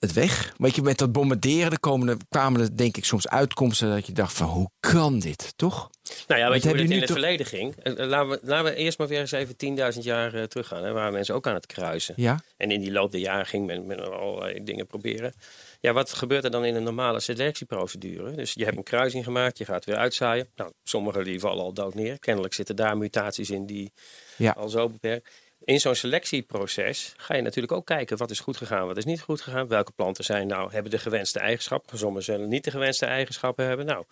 [0.00, 0.54] het weg.
[0.58, 4.06] Weet je, met dat bombarderen er komen er, kwamen er denk ik soms uitkomsten dat
[4.06, 5.90] je dacht van hoe kan dit, toch?
[6.26, 7.76] Nou ja, Wat weet je hoe dit in het verleden ging?
[7.76, 9.56] Eh, Laten we, laten we eerst maar weer eens even
[9.94, 10.84] 10.000 jaar eh, teruggaan.
[10.84, 12.14] Hè, waar mensen ook aan het kruisen.
[12.16, 12.40] Ja.
[12.56, 15.34] En in die loop der jaren ging men met allerlei dingen proberen.
[15.80, 18.30] Ja, wat gebeurt er dan in een normale selectieprocedure?
[18.34, 20.48] Dus je hebt een kruising gemaakt, je gaat weer uitzaaien.
[20.56, 22.18] Nou, sommige die vallen al dood neer.
[22.18, 23.92] Kennelijk zitten daar mutaties in die
[24.36, 24.50] Ja.
[24.50, 25.28] al zo beperkt.
[25.70, 29.20] In zo'n selectieproces ga je natuurlijk ook kijken wat is goed gegaan, wat is niet
[29.20, 29.68] goed gegaan.
[29.68, 31.98] Welke planten zijn nou, hebben de gewenste eigenschappen.
[31.98, 33.86] Sommige zullen niet de gewenste eigenschappen hebben.
[33.86, 34.04] Nou,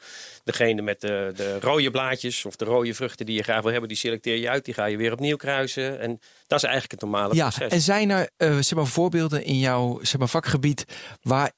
[0.44, 3.88] degene met de, de rode blaadjes of de rode vruchten die je graag wil hebben,
[3.88, 4.64] die selecteer je uit.
[4.64, 6.00] Die ga je weer opnieuw kruisen.
[6.00, 7.72] En dat is eigenlijk het normale Ja, proces.
[7.72, 10.84] en zijn er eh, zeg maar, voorbeelden in jouw zeg maar, vakgebied
[11.22, 11.52] waar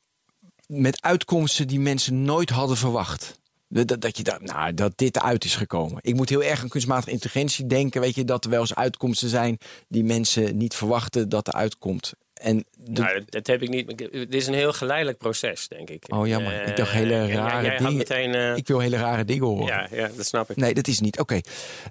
[0.67, 3.40] met uitkomsten die mensen nooit hadden verwacht.
[3.73, 5.99] Dat, dat- dat je dacht, nou, dat dit uit is gekomen.
[6.01, 8.01] Ik moet heel erg aan kunstmatige intelligentie denken.
[8.01, 12.13] Weet je, dat er wel eens uitkomsten zijn die mensen niet verwachten dat er uitkomt.
[12.35, 13.99] En de- Nou, dat, dat heb ik niet.
[14.13, 16.05] Dit is een heel geleidelijk proces, denk ik.
[16.09, 16.61] Oh, jammer.
[16.61, 17.97] Eh, Ik dacht hele ja, rare jij dingen.
[17.97, 19.67] Meteen, eh, ik wil hele rare dingen horen.
[19.67, 20.57] ja, ja, dat snap ik.
[20.57, 21.19] Nee, dat is niet.
[21.19, 21.41] Oké.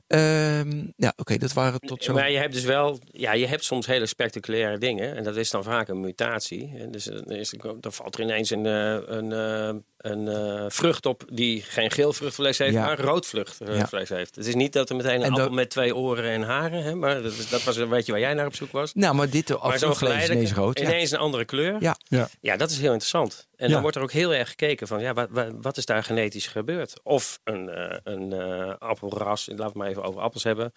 [0.07, 2.13] Ehm, ja, oké, dat waren tot zo.
[2.13, 5.15] Maar je hebt dus wel, ja, je hebt soms hele spectaculaire dingen.
[5.15, 6.73] En dat is dan vaak een mutatie.
[6.79, 11.05] En dus dan, is, dan valt er ineens een, eh, een, eh, een eh, vrucht
[11.05, 12.85] op die geen geel vruchtvlees heeft, Ja.
[12.85, 14.35] maar rood vruchtvlees heeft.
[14.35, 16.83] Het is niet dat er meteen een En appel dat- met twee oren en haren,
[16.83, 18.93] hè, maar dat, dat was een beetje waar jij naar op zoek was.
[18.93, 20.78] Nou, maar dit Maar zo en toe is rood.
[20.79, 20.87] Ja.
[20.89, 21.75] ineens een andere kleur.
[21.79, 21.95] Ja.
[22.03, 22.27] Ja.
[22.41, 23.47] Ja, dat is heel interessant.
[23.55, 23.73] En Ja.
[23.73, 26.47] dan wordt er ook heel erg gekeken van, ja, wat, wat, wat is daar genetisch
[26.47, 26.99] gebeurd?
[27.03, 30.71] Of een, eh, een eh, appelras, laten we het maar even over appels hebben.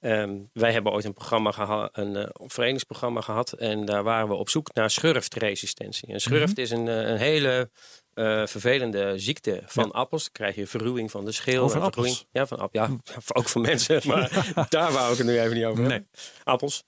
[0.00, 3.52] Ehm, wij hebben ooit een programma gehad, een eh, verenigingsprogramma gehad.
[3.52, 6.08] En daar waren we op zoek naar schurftresistentie.
[6.08, 6.60] En schurft Mhm.
[6.60, 7.70] is een, een hele
[8.14, 10.22] eh, vervelende ziekte van appels.
[10.22, 11.64] Dan krijg je verruwing van de schil.
[11.64, 12.30] Oh, van vergroeiing- appels?
[12.32, 12.38] Hm.
[12.38, 12.88] Ja, van app, ja,
[13.38, 14.00] ook van mensen.
[14.08, 16.08] Maar daar wou ik het nu even niet over hebben.
[16.44, 16.84] Appels.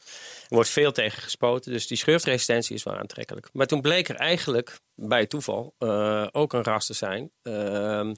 [0.48, 1.72] Er wordt veel tegen gespoten.
[1.72, 3.48] Dus die schurftresistentie is wel aantrekkelijk.
[3.52, 7.30] Maar toen bleek er eigenlijk bij toeval eh, ook een ras te zijn.
[7.42, 8.14] ehm,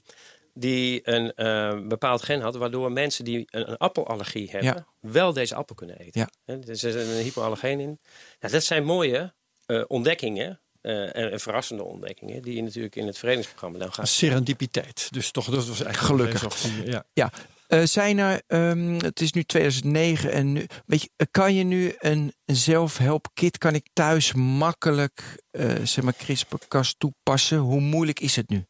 [0.57, 4.87] die een eh, bepaald gen had, waardoor mensen die een, een appelallergie hebben, Ja.
[5.11, 6.21] wel deze appel kunnen eten.
[6.21, 6.29] Ja.
[6.45, 7.99] Hè, Er zit een hypoallergeen in.
[8.39, 9.33] Nou, dat zijn mooie
[9.65, 14.07] eh, ontdekkingen eh, en, en verrassende ontdekkingen, die je natuurlijk in het verenigingsprogramma dan gaat.
[14.07, 15.07] Serendipiteit.
[15.11, 16.43] Dus toch, dat was eigenlijk Gelukkig.
[16.43, 17.03] een van, ja.
[17.13, 17.31] Ja,
[17.67, 21.63] eh, zijn er, ehm, het is nu 2009 en nu, weet je, eh, kan je
[21.63, 27.57] nu een zelfhelpkit, kan ik thuis makkelijk, eh, zeg maar, CRISPR-Cas toepassen?
[27.57, 28.65] Hoe moeilijk is het nu?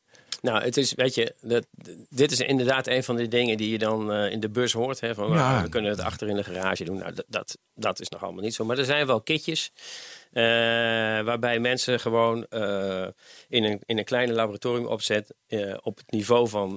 [0.45, 1.65] Nou, het is, weet je, dat,
[2.09, 4.99] dit is inderdaad een van de dingen die je dan eh, in de bus hoort.
[4.99, 5.51] Hè, van, Ja.
[5.51, 6.97] nou, we kunnen het achter in de garage doen.
[6.97, 8.65] Nou, dat, dat, dat is nog allemaal niet zo.
[8.65, 9.71] Maar er zijn wel kitjes
[10.31, 10.43] eh,
[11.21, 13.07] waarbij mensen gewoon eh,
[13.47, 15.33] in, een, in een kleine laboratorium opzet
[15.81, 16.73] op het niveau van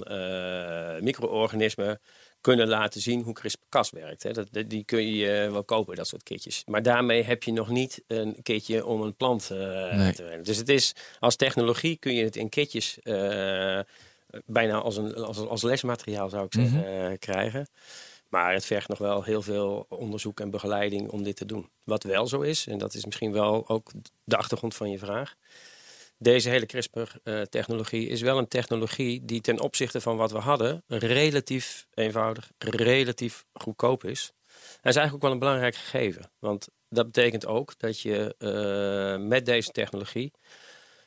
[0.99, 2.01] micro-organismen
[2.41, 4.23] kunnen laten zien hoe CRISPR-Cas werkt.
[4.23, 4.31] Hè.
[4.31, 6.63] Dat, die kun je eh, wel kopen, dat soort kitjes.
[6.65, 9.57] Maar daarmee heb je nog niet een kitje om een plant eh,
[9.95, 10.13] Nee.
[10.13, 10.43] te werken.
[10.43, 13.79] Dus het is, als technologie kun je het in kitjes eh,
[14.45, 17.67] bijna als, een, als, als lesmateriaal zou ik zeggen, eh, krijgen.
[18.29, 21.69] Maar het vergt nog wel heel veel onderzoek en begeleiding om dit te doen.
[21.83, 23.91] Wat wel zo is, en dat is misschien wel ook
[24.23, 25.35] de achtergrond van je vraag.
[26.21, 31.87] Deze hele CRISPR-technologie is wel een technologie die ten opzichte van wat we hadden relatief
[31.93, 34.33] eenvoudig, relatief goedkoop is.
[34.81, 36.31] Dat is eigenlijk ook wel een belangrijk gegeven.
[36.39, 40.31] Want dat betekent ook dat je eh, met deze technologie,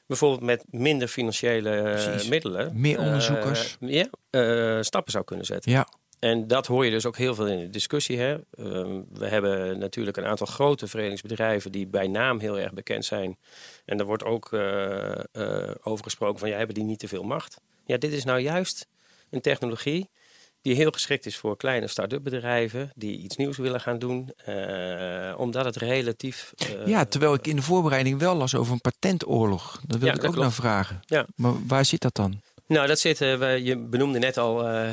[0.07, 2.29] bijvoorbeeld met minder financiële eh, Precies.
[2.29, 3.77] middelen, Meer onderzoekers.
[3.81, 5.72] ja, eh, stappen zou kunnen zetten.
[5.72, 5.88] Ja,
[6.23, 8.19] En dat hoor je dus ook heel veel in de discussie.
[8.19, 8.33] Hè?
[8.55, 13.39] Ehm, we hebben natuurlijk een aantal grote verenigingsbedrijven die bij naam heel erg bekend zijn.
[13.85, 17.61] En er wordt ook eh, over gesproken van, ja, hebben die niet te veel macht?
[17.87, 18.87] Ja, dit is nou juist
[19.31, 20.11] een technologie
[20.63, 25.35] die heel geschikt is voor kleine start-up bedrijven die iets nieuws willen gaan doen, eh,
[25.37, 26.53] omdat het relatief.
[26.87, 29.81] ja, terwijl ik in de voorbereiding wel las over een patentoorlog.
[29.87, 30.49] Daar wil Ja, ik dat ook klopt.
[30.49, 31.01] naar vragen.
[31.07, 31.27] Ja.
[31.37, 32.41] Maar waar zit dat dan?
[32.66, 34.88] Nou, dat zit, eh, we- je benoemde net al eh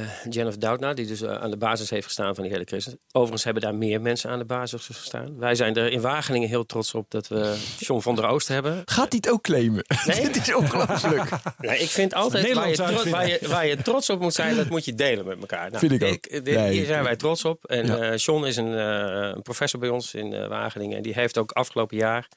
[0.00, 2.94] eh Jennifer Doudna, die dus aan de basis heeft gestaan van die hele crisis.
[3.12, 5.38] Overigens hebben daar meer mensen aan de basis gestaan.
[5.38, 8.82] Wij zijn er in Wageningen heel trots op dat we John van der Oost hebben.
[8.84, 9.84] Gaat hij het ook claimen?
[10.06, 10.24] Nee.
[10.30, 11.30] Dit is ongelooflijk.
[11.58, 14.34] Nee, ik vind altijd waar je, Nederlandse tro- waar, je, waar je trots op moet
[14.34, 15.70] zijn, dat moet je delen met elkaar.
[15.70, 16.30] Nou, Vind ik ook.
[16.44, 16.72] dit- Nee.
[16.72, 17.64] Hier zijn wij trots op.
[17.64, 17.96] En Ja.
[17.98, 20.96] eh, John is een, eh, een professor bij ons in eh, Wageningen.
[20.96, 22.28] En die heeft ook afgelopen jaar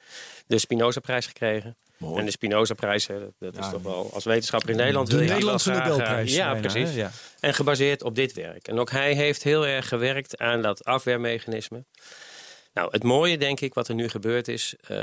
[0.47, 1.77] de Spinoza-prijs gekregen.
[1.99, 5.07] En de Spinoza-prijs, hè, dat, is toch wel als wetenschapper in Nederland.
[5.07, 6.35] De wil je die Nederlandse graag, eh, Nobelprijs.
[6.35, 6.95] Ja, bijna, precies.
[6.95, 7.12] Ja.
[7.39, 8.67] En gebaseerd op dit werk.
[8.67, 11.83] En ook hij heeft heel erg gewerkt aan dat afweermechanisme.
[12.73, 14.75] Nou, het mooie denk ik wat er nu gebeurd is.
[14.88, 14.97] eh,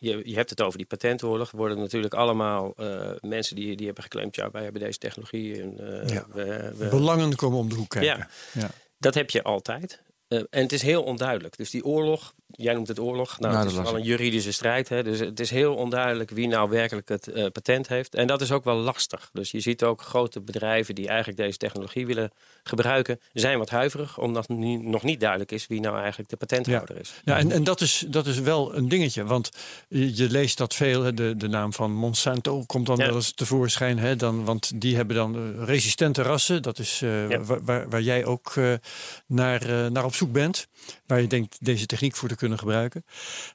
[0.00, 1.50] je, je hebt het over die patentoorlog.
[1.50, 4.36] Er worden natuurlijk allemaal eh, mensen die, die hebben geclaimd...
[4.36, 5.62] ja, wij hebben deze technologie.
[5.62, 6.26] En, eh, Ja.
[6.32, 8.16] we, we- Belangen komen om de hoek kijken.
[8.18, 8.28] Ja.
[8.60, 8.70] Ja.
[8.98, 10.02] dat heb je altijd.
[10.28, 11.56] Eh, en het is heel onduidelijk.
[11.56, 13.38] Dus die oorlog, jij noemt het oorlog.
[13.38, 14.88] Nou, Nou, het is vooral een juridische strijd.
[14.88, 18.14] Hè, dus het is heel onduidelijk wie nou werkelijk het eh, patent heeft.
[18.14, 19.30] En dat is ook wel lastig.
[19.32, 22.30] Dus je ziet ook grote bedrijven die eigenlijk deze technologie willen
[22.62, 26.96] gebruiken, zijn wat huiverig, omdat nu nog niet duidelijk is wie nou eigenlijk de patenthouder
[27.00, 27.12] is.
[27.24, 29.24] Ja, en, en dat, is, dat is wel een dingetje.
[29.24, 29.50] Want
[29.88, 31.02] je, leest dat veel.
[31.02, 33.06] hè, De, de naam van Monsanto komt dan Ja.
[33.06, 33.98] wel eens tevoorschijn.
[33.98, 36.62] Hè, dan, want die hebben dan eh, resistente rassen.
[36.62, 37.40] Dat is Ja.
[37.44, 38.54] waar, waar, waar jij ook
[39.26, 40.68] naar, naar op zoek bent.
[41.06, 43.04] Waar je denkt, deze techniek voor de kunnen gebruiken.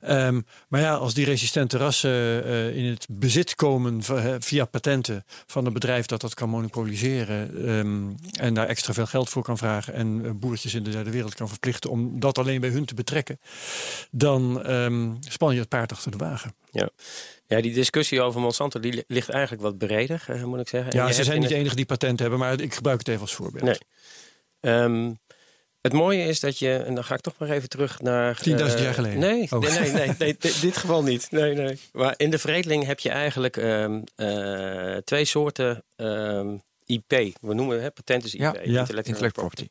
[0.01, 2.11] Ehm, maar ja, als die resistente rassen
[2.45, 4.01] uh, in het bezit komen
[4.41, 9.29] via patenten van een bedrijf dat dat kan monopoliseren um, en daar extra veel geld
[9.29, 12.69] voor kan vragen en boertjes in de derde wereld kan verplichten om dat alleen bij
[12.69, 13.39] hun te betrekken,
[14.11, 16.55] dan um, span je het paard achter de wagen.
[16.71, 16.89] Ja.
[17.47, 20.95] Ja, die discussie over Monsanto die ligt eigenlijk wat breder, eh, moet ik zeggen.
[20.95, 23.33] Ja, ze zijn niet de enige die patent hebben, maar ik gebruik het even als
[23.33, 23.63] voorbeeld.
[23.63, 23.77] Nee.
[24.81, 25.19] Um,
[25.83, 28.41] het mooie is dat je, en dan ga ik toch maar even terug naar.
[28.49, 29.19] 10.000 uh, jaar geleden?
[29.19, 29.59] Nee, oh.
[29.59, 31.31] nee, nee, nee, dit geval niet.
[31.31, 31.79] Nee, nee.
[31.91, 37.11] Maar in de veredeling heb je eigenlijk um, uh, twee soorten um, IP.
[37.41, 39.67] We noemen het patent is IP, ja, ja, intellectual property.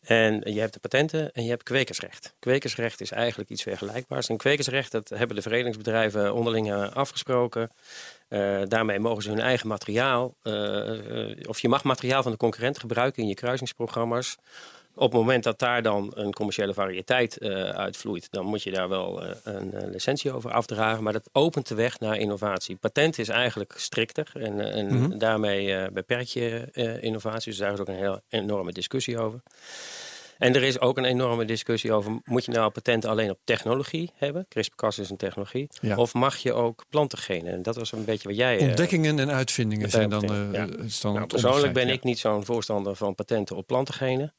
[0.00, 2.34] En je hebt de patenten en je hebt kwekersrecht.
[2.38, 4.28] Kwekersrecht is eigenlijk iets vergelijkbaars.
[4.28, 7.70] En kwekersrecht, dat hebben de veredelingsbedrijven onderling afgesproken.
[8.28, 10.34] Uh, daarmee mogen ze hun eigen materiaal,
[11.48, 14.36] of je mag materiaal van de concurrent gebruiken in je kruisingsprogramma's.
[14.98, 18.88] Op het moment dat daar dan een commerciële variëteit uh, uitvloeit, dan moet je daar
[18.88, 21.02] wel uh, een uh, licentie over afdragen.
[21.02, 22.76] Maar dat opent de weg naar innovatie.
[22.76, 25.18] Patent is eigenlijk strikter en, en mm -hmm.
[25.18, 26.68] daarmee beperk je
[27.00, 27.50] innovatie.
[27.50, 29.40] Dus daar is ook een heel enorme discussie over.
[30.38, 34.10] En er is ook een enorme discussie over: moet je nou patent alleen op technologie
[34.14, 34.46] hebben?
[34.48, 35.68] CRISPR-Cas is een technologie.
[35.80, 35.96] Ja.
[35.96, 37.52] Of mag je ook plantengenen?
[37.52, 38.58] En dat was een beetje wat jij.
[38.58, 40.24] Ontdekkingen en uitvindingen zijn dan.
[40.24, 40.66] Uh, ja.
[41.02, 44.34] nou, persoonlijk ben ik niet zo'n voorstander van patenten op plantengenen.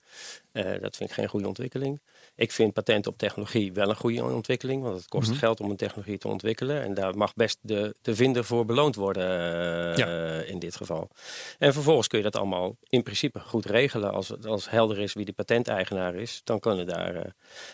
[0.53, 2.01] Uh, dat vind ik geen goede ontwikkeling.
[2.39, 5.39] Ik vind patenten op technologie wel een goede ontwikkeling, want het kost mm -hmm.
[5.39, 6.83] geld om een technologie te ontwikkelen.
[6.83, 10.07] En daar mag best de, de vinder voor beloond worden uh, ja.
[10.41, 11.09] in dit geval.
[11.57, 14.13] En vervolgens kun je dat allemaal in principe goed regelen.
[14.13, 17.15] Als, als helder is wie de patenteigenaar is, dan kunnen daar.
[17.15, 17.21] Uh,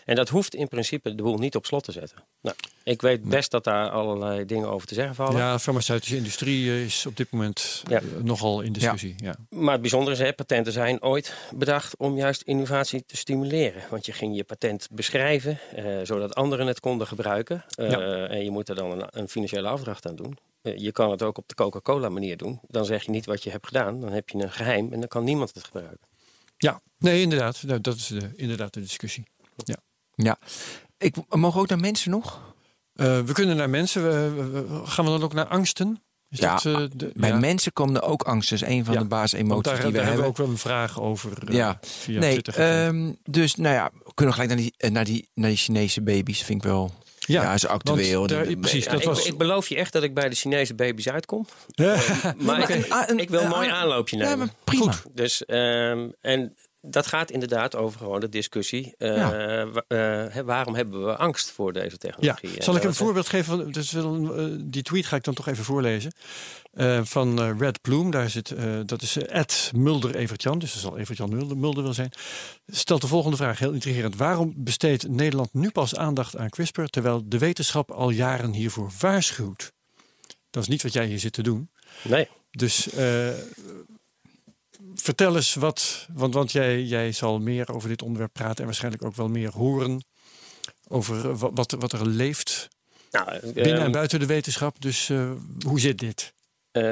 [0.04, 2.24] en dat hoeft in principe de boel niet op slot te zetten.
[2.40, 5.36] Nou, ik weet best dat daar allerlei dingen over te zeggen vallen.
[5.36, 8.00] Ja, de farmaceutische industrie is op dit moment ja.
[8.22, 9.14] nogal in discussie.
[9.16, 9.34] Ja.
[9.48, 9.58] ja.
[9.58, 13.82] Maar het bijzondere is, hè, patenten zijn ooit bedacht om juist innovatie te stimuleren.
[13.90, 14.54] Want je ging je patent
[14.90, 17.64] beschrijven, uh, zodat anderen het konden gebruiken.
[17.80, 18.26] Uh, ja.
[18.26, 20.38] En je moet er dan een, een financiële afdracht aan doen.
[20.62, 22.60] Uh, je kan het ook op de Coca-Cola manier doen.
[22.68, 25.08] Dan zeg je niet wat je hebt gedaan, dan heb je een geheim en dan
[25.08, 26.06] kan niemand het gebruiken.
[26.56, 27.84] Ja, nee, inderdaad.
[27.84, 29.26] Dat is de, inderdaad de discussie.
[29.56, 29.76] Ja.
[30.14, 30.38] ja.
[30.98, 32.54] Ik, mogen ook naar mensen nog?
[32.92, 34.02] we kunnen naar mensen.
[34.86, 36.02] gaan we dan ook naar angsten?
[36.36, 37.38] Is ja, dat, uh, de, bij ja.
[37.38, 38.50] mensen komt er ook angst.
[38.50, 40.22] Dat is een van ja, de basisemoties daar, die we daar hebben.
[40.22, 41.30] we ook wel een vraag over.
[41.48, 45.28] Uh, ja, via nee, um, dus nou ja, we kunnen gelijk naar die, naar die,
[45.34, 46.42] naar die Chinese baby's.
[46.42, 46.94] Vind ik wel.
[47.18, 48.26] Ja, ja is actueel.
[48.26, 49.26] Daar, precies, ja, dat ik, was...
[49.26, 51.46] ik beloof je echt dat ik bij de Chinese baby's uitkom.
[51.68, 51.94] Ja.
[51.94, 54.30] Uh, maar, maar ik, een, ik, wil een mooi aanloopje nemen.
[54.30, 54.92] Ja, maar prima.
[54.92, 55.16] Goed.
[55.16, 56.56] Dus, um, en
[56.88, 58.94] dat gaat inderdaad over gewoon de discussie.
[58.98, 59.66] Uh, ja.
[59.88, 62.54] uh, waarom hebben we angst voor deze technologie?
[62.54, 62.62] Ja.
[62.62, 63.44] Zal ik een voorbeeld geven?
[63.44, 66.12] Van, dus, uh, die tweet ga ik dan toch even voorlezen.
[67.02, 68.54] van Red Bloom, daar zit,
[68.86, 72.12] dat is Ed Mulder Evertjan, dus dat zal Evertjan Mulder, Mulder wil zijn.
[72.66, 74.16] Stelt de volgende vraag, heel intrigerend.
[74.16, 79.72] Waarom besteedt Nederland nu pas aandacht aan CRISPR, terwijl de wetenschap al jaren hiervoor waarschuwt?
[80.50, 81.70] Dat is niet wat jij hier zit te doen.
[82.02, 82.28] Nee.
[82.50, 82.88] Dus
[85.02, 89.04] vertel eens wat, want, want jij, jij zal meer over dit onderwerp praten en waarschijnlijk
[89.04, 90.04] ook wel meer horen
[90.88, 92.68] over wat, wat er leeft
[93.10, 94.82] nou, binnen en buiten de wetenschap.
[94.82, 95.30] Dus uh,
[95.66, 96.32] hoe zit dit?
[96.72, 96.82] Uh,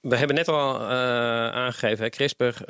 [0.00, 0.88] we hebben net al uh,
[1.48, 2.64] aangegeven, hè, CRISPR,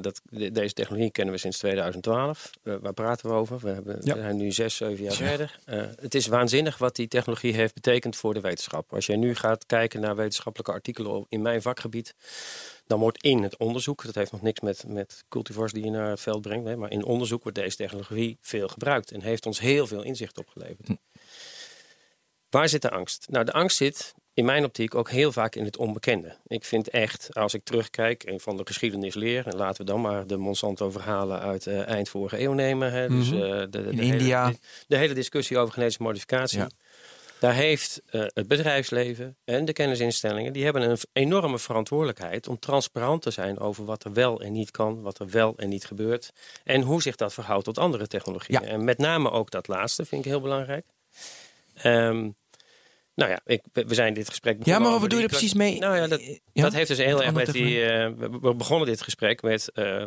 [0.00, 0.20] dat,
[0.52, 2.50] deze technologie kennen we sinds 2012.
[2.62, 3.58] waar praten we over?
[3.58, 4.14] We, hebben, ja.
[4.14, 5.28] we zijn nu zes, zeven jaar ja.
[5.28, 5.58] verder.
[6.00, 8.92] het is waanzinnig wat die technologie heeft betekend voor de wetenschap.
[8.92, 12.14] Als jij nu gaat kijken naar wetenschappelijke artikelen in mijn vakgebied,
[12.88, 16.10] dan wordt in het onderzoek, dat heeft nog niks met, met cultivars die je naar
[16.10, 19.60] het veld brengt, nee, maar in onderzoek wordt deze technologie veel gebruikt en heeft ons
[19.60, 20.86] heel veel inzicht opgeleverd.
[20.86, 20.94] Hm.
[22.50, 23.26] Waar zit de angst?
[23.30, 26.36] Nou, de angst zit in mijn optiek ook heel vaak in het onbekende.
[26.46, 30.00] Ik vind echt, als ik terugkijk en van de geschiedenis leer, en laten we dan
[30.00, 32.92] maar de Monsanto-verhalen uit uh, eind vorige eeuw nemen.
[32.92, 34.44] Hè, dus, uh, de, de, in de India.
[34.44, 36.58] Hele, de, de, hele discussie over genetische modificatie.
[36.58, 36.68] Ja.
[37.40, 43.22] Daar heeft uh, het bedrijfsleven en de kennisinstellingen, die hebben een enorme verantwoordelijkheid om transparant
[43.22, 46.32] te zijn over wat er wel en niet kan, wat er wel en niet gebeurt.
[46.64, 48.62] En hoe zich dat verhoudt tot andere technologieën.
[48.62, 48.68] Ja.
[48.68, 50.86] En met name ook dat laatste vind ik heel belangrijk.
[51.84, 52.36] Um,
[53.14, 55.78] nou ja, ik, we zijn dit gesprek Ja, maar wat doe je er precies mee?
[55.78, 56.22] Nou ja, dat,
[56.52, 56.62] ja?
[56.62, 57.76] dat heeft dus heel erg met die...
[57.76, 58.08] Uh,
[58.40, 59.70] we begonnen dit gesprek met...
[59.74, 60.04] Uh,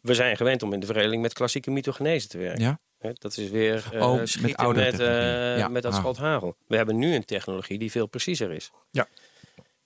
[0.00, 2.62] we zijn gewend om in de veredeling met klassieke mythogenese te werken.
[2.62, 2.78] Ja.
[3.12, 5.68] Dat is weer uh, oh, schieten met, met, uh, ja.
[5.68, 5.98] met dat ah.
[5.98, 6.56] schot hagel.
[6.66, 8.70] We hebben nu een technologie die veel preciezer is.
[8.90, 9.08] Ja.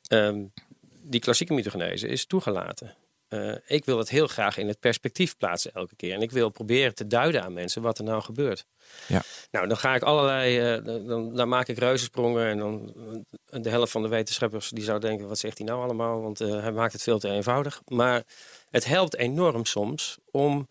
[0.09, 0.53] Um,
[1.03, 2.95] die klassieke mythogenese is toegelaten.
[3.29, 6.15] Uh, ik wil het heel graag in het perspectief plaatsen elke keer.
[6.15, 8.67] En ik wil proberen te duiden aan mensen wat er nou gebeurt.
[9.07, 9.23] Ja.
[9.51, 12.47] Nou, dan ga ik allerlei, dan, dan, maak ik reuzensprongen.
[12.47, 12.95] En dan
[13.63, 16.23] de helft van de wetenschappers die zou denken, wat zegt hij nou allemaal?
[16.23, 17.83] Want hij maakt het veel te eenvoudig.
[17.87, 18.23] Maar
[18.71, 20.69] het helpt enorm soms om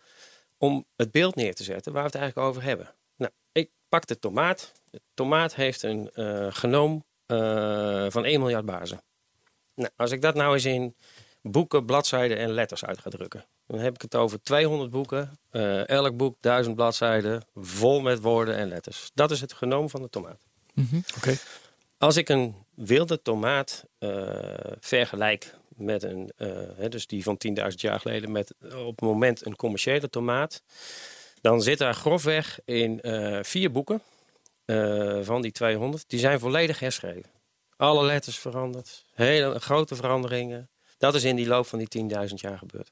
[0.58, 2.94] om het beeld neer te zetten waar we het eigenlijk over hebben.
[3.16, 4.72] Nou, ik pak de tomaat.
[4.90, 9.02] De tomaat heeft een uh, genoom uh, van 1 miljard bazen.
[9.76, 10.96] Nou, als ik dat nou eens in
[11.42, 13.46] boeken, bladzijden en letters uit ga drukken.
[13.66, 15.40] Dan heb ik het over 200 boeken.
[15.52, 17.46] Uh, elk boek 1000 bladzijden.
[17.56, 19.12] Vol met woorden en letters.
[19.14, 20.42] Dat is het genoom van de tomaat.
[20.74, 21.04] Mm -hmm.
[21.18, 21.36] Oké.
[21.98, 23.86] Als ik een wilde tomaat
[24.80, 26.32] vergelijk met een,
[26.76, 30.64] hè, dus die van 10.000 jaar geleden, met op het moment een commerciële tomaat,
[31.42, 34.02] dan zit daar grofweg in uh, vier boeken
[35.22, 37.32] van die 200, die zijn volledig herschreven.
[37.78, 40.70] Alle letters veranderd, hele grote veranderingen.
[40.98, 42.92] Dat is in die loop van die 10.000 jaar gebeurd.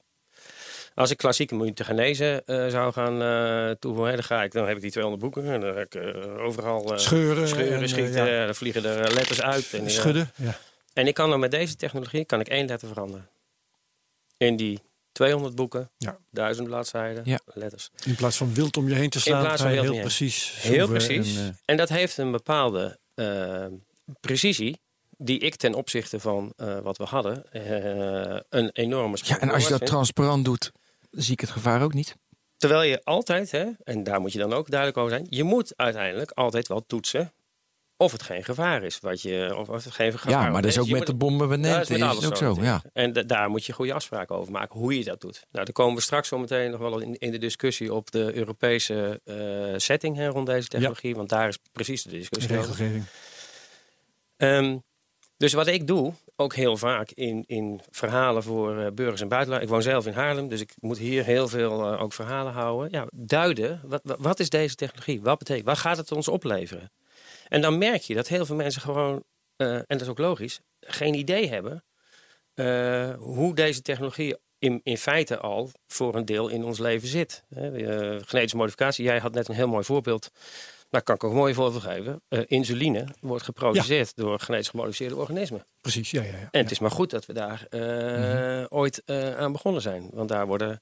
[0.96, 4.82] Als ik klassieke mutagenese uh, zou gaan uh, toevoegen, dan, ga ik, dan heb ik
[4.82, 5.54] die 200 boeken.
[5.54, 8.26] En dan ga ik uh, overal scheuren, scheuren en, schieten.
[8.26, 8.46] Ja.
[8.46, 9.74] Dan vliegen er letters uit.
[9.74, 10.58] En, Schudden, ja.
[10.96, 13.30] En ik kan dan met deze technologie kan ik één letter veranderen.
[14.38, 14.80] In die
[15.12, 16.18] 200 boeken, ja.
[16.30, 17.39] 1000 bladzijden, ja.
[17.46, 17.89] letters.
[18.06, 20.62] In plaats van wild om je heen te slaan, In plaats van heel precies.
[20.62, 21.38] Heel precies.
[21.38, 23.00] En, En, dat heeft een bepaalde
[24.20, 24.80] precisie
[25.18, 29.64] die ik ten opzichte van uh, wat we hadden uh, een enorme Ja, en als
[29.64, 29.89] je dat vind.
[29.89, 30.72] transparant doet,
[31.12, 32.16] zie ik het gevaar ook niet.
[32.58, 35.74] Terwijl je altijd, hè, en daar moet je dan ook duidelijk over zijn, je moet
[35.76, 37.34] uiteindelijk altijd wel toetsen
[37.98, 39.00] of het geen gevaar is.
[39.00, 41.08] Wat je, of, of het geen gevaar Ja, maar dat is Je ook met moet-
[41.08, 41.82] de bommen Ja, beneden.
[41.82, 42.58] is met is het ook zo.
[42.62, 42.82] Ja.
[42.93, 45.46] En da- daar moet je goede afspraken over maken, hoe je dat doet.
[45.52, 48.34] Nou, daar komen we straks zo meteen nog wel in, in de discussie op de
[48.36, 49.36] Europese eh,
[49.78, 51.16] setting hè, rond deze technologie.
[51.16, 52.70] Want daar is precies de discussie over.
[52.70, 53.06] regelgeving.
[54.38, 54.78] Ehm,
[55.38, 59.64] dus wat ik doe, ook heel vaak in, in verhalen voor eh, burgers en buitenland.
[59.64, 62.91] Ik woon zelf in Haarlem, dus ik moet hier heel veel eh, ook verhalen houden.
[62.91, 65.22] Ja, duiden, wat, wat, wat is deze technologie?
[65.22, 66.91] Wat betekent, wat gaat het ons opleveren?
[67.48, 69.24] En dan merk je dat heel veel mensen gewoon,
[69.56, 71.84] eh, en dat is ook logisch, geen idee hebben
[72.54, 77.43] eh, hoe deze technologie in, in feite al voor een deel in ons leven zit.
[77.50, 77.62] Eh,
[78.26, 80.32] genetische modificatie, jij had net een heel mooi voorbeeld.
[80.89, 82.22] Daar kan ik ook een mooi voorbeeld geven.
[82.48, 85.66] Insuline wordt geproduceerd door genetisch gemodificeerde organismen.
[85.82, 86.48] Precies, ja, ja, ja.
[86.52, 89.02] En het is maar goed dat we daar eh, ooit
[89.38, 90.10] aan begonnen zijn.
[90.14, 90.82] Want daar worden.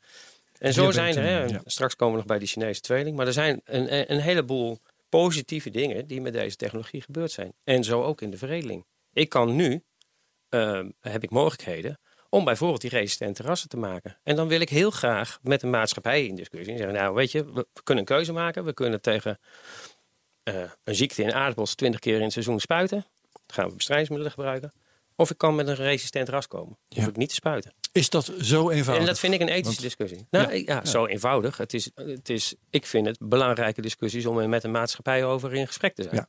[0.57, 1.61] En zo zijn er, hè, ja.
[1.65, 3.15] straks komen we nog bij die Chinese tweeling.
[3.17, 4.79] Maar er zijn een, een- een heleboel
[5.19, 7.53] positieve dingen die met deze technologie gebeurd zijn.
[7.63, 8.85] En zo ook in de veredeling.
[9.13, 9.83] Ik kan nu,
[10.49, 11.99] ehm, heb ik mogelijkheden
[12.29, 14.19] om bijvoorbeeld die resistente rassen te maken.
[14.23, 17.45] En dan wil ik heel graag met de maatschappij in discussie zeggen, nou weet je,
[17.45, 18.65] we, we kunnen een keuze maken.
[18.65, 19.39] We kunnen tegen
[20.43, 23.05] eh, een ziekte in aardappels 20 keer in het seizoen spuiten.
[23.31, 24.73] Dan gaan we bestrijdingsmiddelen gebruiken.
[25.15, 26.77] Of ik kan met een resistent ras komen.
[26.87, 27.09] Hoef Ja.
[27.09, 27.73] ik niet te spuiten.
[27.91, 29.03] Is dat zo eenvoudig?
[29.03, 30.27] En dat vind ik een ethische Want- discussie.
[30.29, 31.57] Nou ja, zo eenvoudig.
[31.57, 35.53] Het is, het is, ik vind het belangrijke discussies om er met de maatschappij over
[35.53, 36.15] in gesprek te zijn.
[36.15, 36.27] Ja.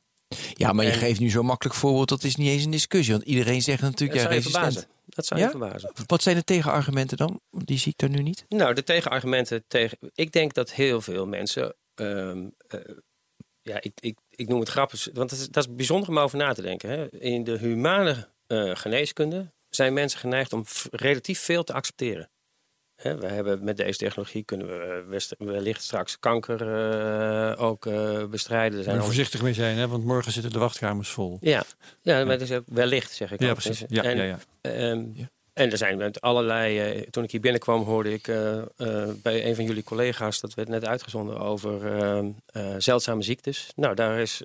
[0.53, 2.09] ja, maar je geeft nu zo'n makkelijk voorbeeld.
[2.09, 3.13] Dat is niet eens een discussie.
[3.13, 4.73] Want iedereen zegt Dat natuurlijk, ja, zou je resistent.
[4.73, 4.93] verbazen.
[5.05, 5.45] Dat zou Ja?
[5.45, 5.91] je verbazen.
[6.05, 7.39] Wat zijn de tegenargumenten dan?
[7.51, 8.45] Die zie ik daar nu niet.
[8.49, 9.97] Nou, de tegenargumenten tegen.
[10.13, 11.75] Ik denk dat heel veel mensen.
[11.95, 12.79] ehm, eh,
[13.61, 16.37] ja, ik, ik, ik noem het grappig, want dat is, dat is bijzonder om over
[16.37, 16.89] na te denken.
[16.89, 17.19] Hè.
[17.19, 22.29] In de humane eh, geneeskunde zijn mensen geneigd om relatief veel te accepteren.
[23.01, 25.03] Hè, we hebben met deze technologie kunnen we
[25.37, 27.83] eh, wellicht straks kanker eh, ook
[28.29, 28.77] bestrijden.
[28.77, 29.87] Er zijn voorzichtig mee zijn, hè?
[29.87, 31.37] want morgen zitten de wachtkamers vol.
[31.41, 31.63] Ja,
[32.01, 33.39] ja, maar dat is ook wellicht, zeg ik.
[33.39, 33.53] Ja, ook.
[33.53, 33.79] precies.
[33.79, 34.39] Dus- Ja, en, ja, ja.
[34.61, 35.29] Ehm, Ja.
[35.55, 36.79] En er zijn met allerlei.
[36.79, 40.53] eh, toen ik hier binnenkwam, hoorde ik eh, eh, bij een van jullie collega's, dat
[40.53, 42.33] werd net uitgezonden over
[42.77, 43.71] zeldzame ziektes.
[43.75, 44.41] Nou, daar is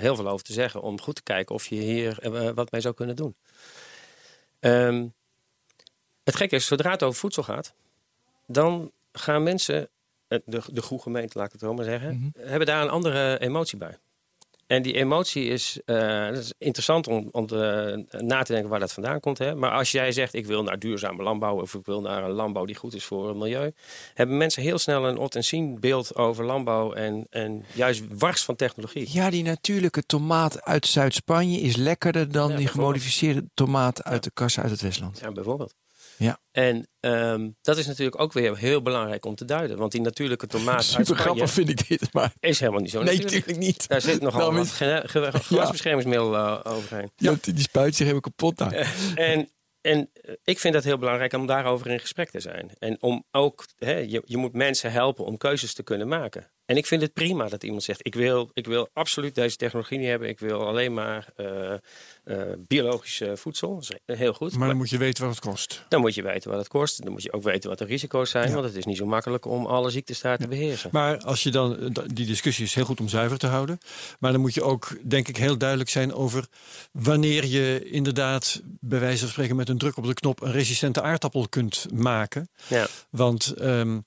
[0.00, 2.18] heel veel over te zeggen om goed te kijken of je hier
[2.54, 3.34] wat mee zou kunnen doen.
[4.60, 5.06] Ehm,
[6.24, 7.74] het gekke is, zodra het over voedsel gaat,
[8.46, 9.88] dan gaan mensen,
[10.28, 13.78] de, de goede gemeente, laat ik het zo maar zeggen, hebben daar een andere emotie
[13.78, 13.98] bij.
[14.66, 18.80] En die emotie is, eh, dat is interessant om, om te, na te denken waar
[18.80, 19.38] dat vandaan komt.
[19.38, 19.54] Hè?
[19.54, 21.60] Maar als jij zegt, ik wil naar duurzame landbouw...
[21.60, 23.72] of ik wil naar een landbouw die goed is voor het milieu...
[24.14, 26.92] hebben mensen heel snel een ot en zien beeld over landbouw...
[26.92, 29.08] en, en juist wars van technologie.
[29.12, 34.62] Ja, die natuurlijke tomaat uit Zuid-Spanje is lekkerder dan die gemodificeerde tomaat uit de kassa
[34.62, 35.18] uit het Westland.
[35.18, 35.74] Ja, bijvoorbeeld.
[36.16, 36.38] Ja.
[36.50, 39.76] En ehm, dat is natuurlijk ook weer heel belangrijk om te duiden.
[39.76, 42.90] Want die natuurlijke tomaat uit Super Spanje grappig vind ik dit, maar is helemaal niet
[42.90, 43.56] zo nee, natuurlijk.
[43.56, 43.88] niet.
[43.88, 47.10] Daar zit nogal Nou, wat is- eh, overheen.
[47.16, 47.34] Ja.
[47.42, 48.72] Die spuit zich helemaal kapot daar.
[49.14, 49.48] En,
[49.80, 52.70] en eh, ik vind dat heel belangrijk om daarover in gesprek te zijn.
[52.78, 56.50] En om ook, hè, je, je moet mensen helpen om keuzes te kunnen maken.
[56.66, 59.98] En ik vind het prima dat iemand zegt: ik wil, ik wil absoluut deze technologie
[59.98, 60.28] niet hebben.
[60.28, 61.78] Ik wil alleen maar eh, eh,
[62.58, 63.74] biologisch voedsel.
[63.74, 64.56] Dat is heel goed.
[64.56, 65.84] Maar dan moet je weten wat het kost.
[65.88, 67.02] dan moet je weten wat het kost.
[67.02, 68.52] Dan moet je ook weten wat de risico's zijn.
[68.52, 70.90] Want het is niet zo makkelijk om alle ziektes daar te beheersen.
[70.92, 73.78] Maar als je dan, eh, die discussie is heel goed om zuiver te houden.
[74.18, 76.46] Maar dan moet je ook, denk ik, heel duidelijk zijn over
[76.92, 81.02] wanneer je inderdaad, bij wijze van spreken, met een druk op de knop een resistente
[81.02, 82.48] aardappel kunt maken.
[82.66, 82.86] Ja.
[83.10, 83.98] Want ehm,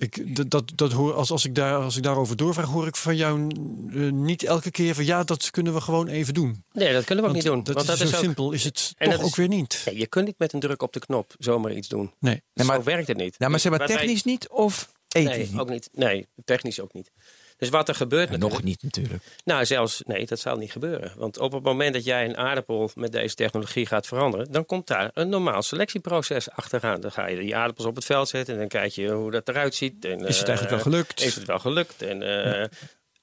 [0.00, 3.16] Ik, dat, dat, hoor, als, als, ik daar, als ik daarover doorvraag, hoor ik van
[3.16, 3.46] jou
[3.92, 6.64] eh, niet elke keer van ja, dat kunnen we gewoon even doen.
[6.72, 7.62] Nee, dat kunnen we ook niet doen.
[7.62, 9.36] Dat want is dat zo is ook, simpel, is het En toch dat is- ook
[9.36, 9.82] weer niet.
[9.86, 12.12] Nee, je kunt niet met een druk op de knop zomaar iets doen.
[12.20, 12.42] Nee.
[12.54, 13.38] Nee, maar- Zo werkt het niet.
[13.38, 15.88] Nou, maar zeg maar wij- technisch niet of ethisch Nee, ook niet.
[15.92, 17.10] Nee, technisch ook niet.
[17.58, 19.22] Dus wat er gebeurt Ja, nog niet natuurlijk.
[19.44, 21.12] Nou, zelfs, nee, dat zal niet gebeuren.
[21.16, 24.86] Want op het moment dat jij een aardappel met deze technologie gaat veranderen, dan komt
[24.86, 27.00] daar een normaal selectieproces achteraan.
[27.00, 29.48] Dan ga je die aardappels op het veld zetten en dan kijk je hoe dat
[29.48, 30.04] eruit ziet.
[30.04, 31.22] En, Is het eh, eigenlijk wel gelukt?
[31.22, 32.02] Is het wel gelukt?
[32.02, 32.22] En,
[32.62, 32.64] eh,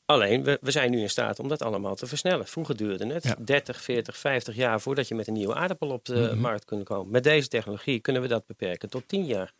[0.07, 2.47] Alleen, we, we zijn nu in staat om dat allemaal te versnellen.
[2.47, 3.35] Vroeger duurde het Ja.
[3.39, 6.37] 30, 40, 50 jaar voordat je met een nieuwe aardappel op de Mhm.
[6.39, 7.11] markt kunt komen.
[7.11, 9.53] Met deze technologie kunnen we dat beperken tot 10 jaar.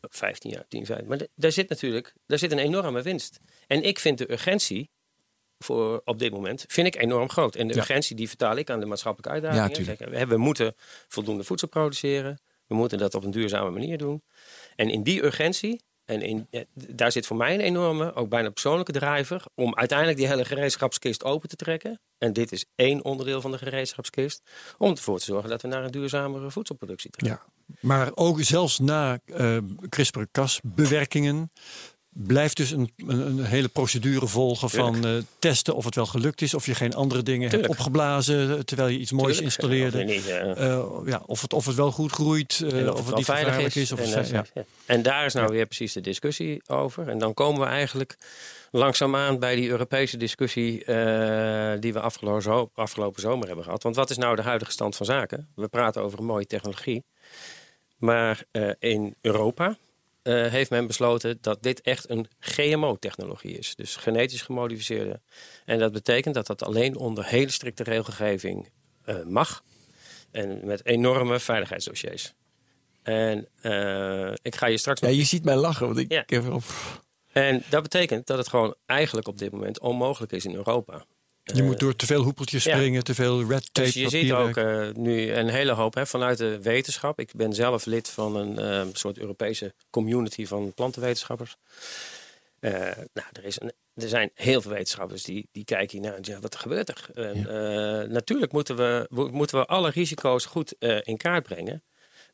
[0.00, 1.08] 15 jaar, 10, 15.
[1.08, 3.40] Maar daar zit natuurlijk daar zit een enorme winst.
[3.66, 4.90] En ik vind de urgentie
[5.58, 7.56] voor op dit moment vind ik enorm groot.
[7.56, 7.80] En de Ja.
[7.80, 9.96] urgentie die vertaal ik aan de maatschappelijke uitdagingen.
[10.18, 10.74] Ja, we, moeten
[11.08, 12.40] voldoende voedsel produceren.
[12.66, 14.22] We moeten dat op een duurzame manier doen.
[14.76, 18.50] En in die urgentie, en in, eh, daar zit voor mij een enorme, ook bijna
[18.50, 19.44] persoonlijke driver...
[19.54, 22.00] om uiteindelijk die hele gereedschapskist open te trekken.
[22.18, 24.42] En dit is één onderdeel van de gereedschapskist.
[24.78, 27.42] Om ervoor te zorgen dat we naar een duurzamere voedselproductie trekken.
[27.46, 27.52] Ja.
[27.80, 29.56] Maar ook zelfs na eh
[29.88, 31.50] CRISPR-Cas-bewerkingen
[32.10, 36.54] blijft dus een, een, hele procedure volgen van eh, testen of het wel gelukt is,
[36.54, 37.68] of je geen andere dingen Tuurlijk.
[37.68, 39.44] hebt opgeblazen eh, terwijl je iets moois Tuurlijk.
[39.44, 39.98] installeerde.
[39.98, 40.24] Of niet,
[41.12, 42.72] ja, of, het, of het wel goed groeit, of,
[43.06, 43.92] het niet gevaarlijk is.
[43.92, 44.44] Of en, het- ja.
[44.86, 47.08] en daar is nou weer precies de discussie over.
[47.08, 48.16] En dan komen we eigenlijk
[48.70, 50.72] langzaamaan bij die Europese discussie
[51.80, 52.00] die we
[52.74, 53.82] afgelopen zomer hebben gehad.
[53.82, 55.48] Want wat is nou de huidige stand van zaken?
[55.54, 57.04] We praten over een mooie technologie.
[57.98, 59.76] Maar eh, in Europa
[60.22, 63.74] eh, heeft men besloten dat dit echt een GMO-technologie is.
[63.74, 65.20] Dus genetisch gemodificeerde.
[65.64, 68.68] En dat betekent dat dat alleen onder hele strikte regelgeving
[69.04, 69.62] eh, mag.
[70.30, 72.34] En met enorme veiligheidsdossiers.
[73.02, 73.48] En
[74.42, 76.22] ik ga je straks Ja, je ziet mij lachen, want ik Ja.
[76.22, 76.62] ik heb erop.
[77.32, 81.04] En dat betekent dat het gewoon eigenlijk op dit moment onmogelijk is in Europa.
[81.54, 82.74] Je moet door te veel hoepeltjes ja.
[82.74, 83.86] springen, te veel red tape.
[83.86, 87.20] Dus je ziet ook eh, nu een hele hoop hè, vanuit de wetenschap.
[87.20, 91.56] Ik ben zelf lid van een eh, soort Europese community van plantenwetenschappers.
[92.60, 92.72] Eh,
[93.12, 96.56] nou, er, is een, er zijn heel veel wetenschappers die, die kijken naar ja, wat
[96.56, 97.06] gebeurt er.
[97.14, 101.82] En, eh, natuurlijk moeten we, moeten we alle risico's goed eh, in kaart brengen.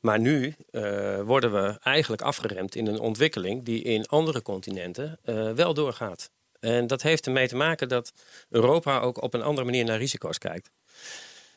[0.04, 5.52] Maar nu eh, worden we eigenlijk afgeremd in een ontwikkeling die in andere continenten eh,
[5.52, 6.30] wel doorgaat.
[6.64, 8.12] En dat heeft ermee te maken dat
[8.48, 10.70] Europa ook op een andere manier naar risico's kijkt.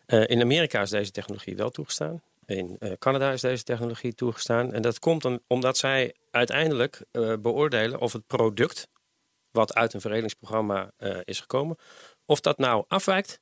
[0.05, 2.22] Eh, in Amerika is deze technologie wel toegestaan.
[2.45, 4.74] In eh, Canada is deze technologie toegestaan.
[4.74, 8.88] En dat komt omdat zij uiteindelijk eh, beoordelen of het product
[9.51, 10.91] wat uit een veredelingsprogramma
[11.24, 11.78] is gekomen,
[12.26, 13.39] of dat nou afwijkt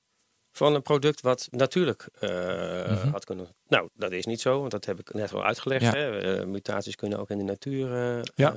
[0.52, 3.48] van een product wat natuurlijk eh, had kunnen.
[3.68, 5.82] Nou, dat is niet zo, want dat heb ik net al uitgelegd.
[5.84, 5.92] Ja.
[5.92, 6.46] Hè?
[6.46, 8.22] Mutaties kunnen ook in de natuur.
[8.36, 8.56] Ja.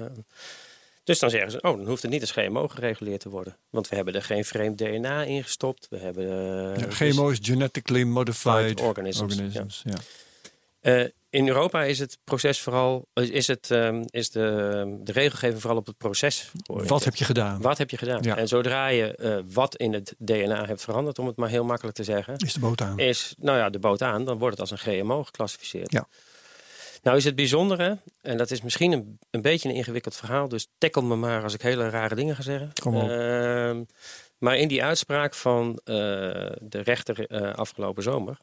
[1.08, 3.56] Eh, dus dan zeggen ze, oh, dan hoeft het niet als GMO gereguleerd te worden.
[3.70, 5.86] Want we hebben er geen vreemd DNA in gestopt.
[5.90, 9.82] We hebben, eh, Ja, dus- GMO is genetically modified organisms, organisms.
[9.84, 9.96] ja.
[10.80, 15.78] eh, in Europa is het proces vooral, is, het, ehm, is de, de regelgeving vooral
[15.78, 16.50] op het proces.
[16.66, 17.60] Wat heb je gedaan?
[17.60, 18.22] Wat heb je gedaan?
[18.22, 18.36] Ja.
[18.36, 21.96] En zodra je eh, wat in het DNA hebt veranderd, om het maar heel makkelijk
[21.96, 22.98] te zeggen, Is de boot aan?
[22.98, 25.92] is nou ja, de boot aan, dan wordt het als een GMO geclassificeerd.
[25.92, 26.08] Ja.
[27.02, 30.68] Nou is het bijzondere, en dat is misschien een, een beetje een ingewikkeld verhaal, dus
[30.78, 32.72] tackle me maar als ik hele rare dingen ga zeggen.
[32.82, 33.08] Kom op.
[33.08, 33.82] Ehm,
[34.38, 35.94] maar in die uitspraak van eh,
[36.60, 38.38] de rechter eh, afgelopen zomer,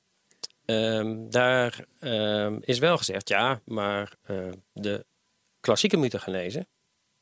[0.65, 4.37] ehm, daar ehm, is wel gezegd, ja, maar eh,
[4.73, 5.05] de
[5.59, 6.67] klassieke mutagenese,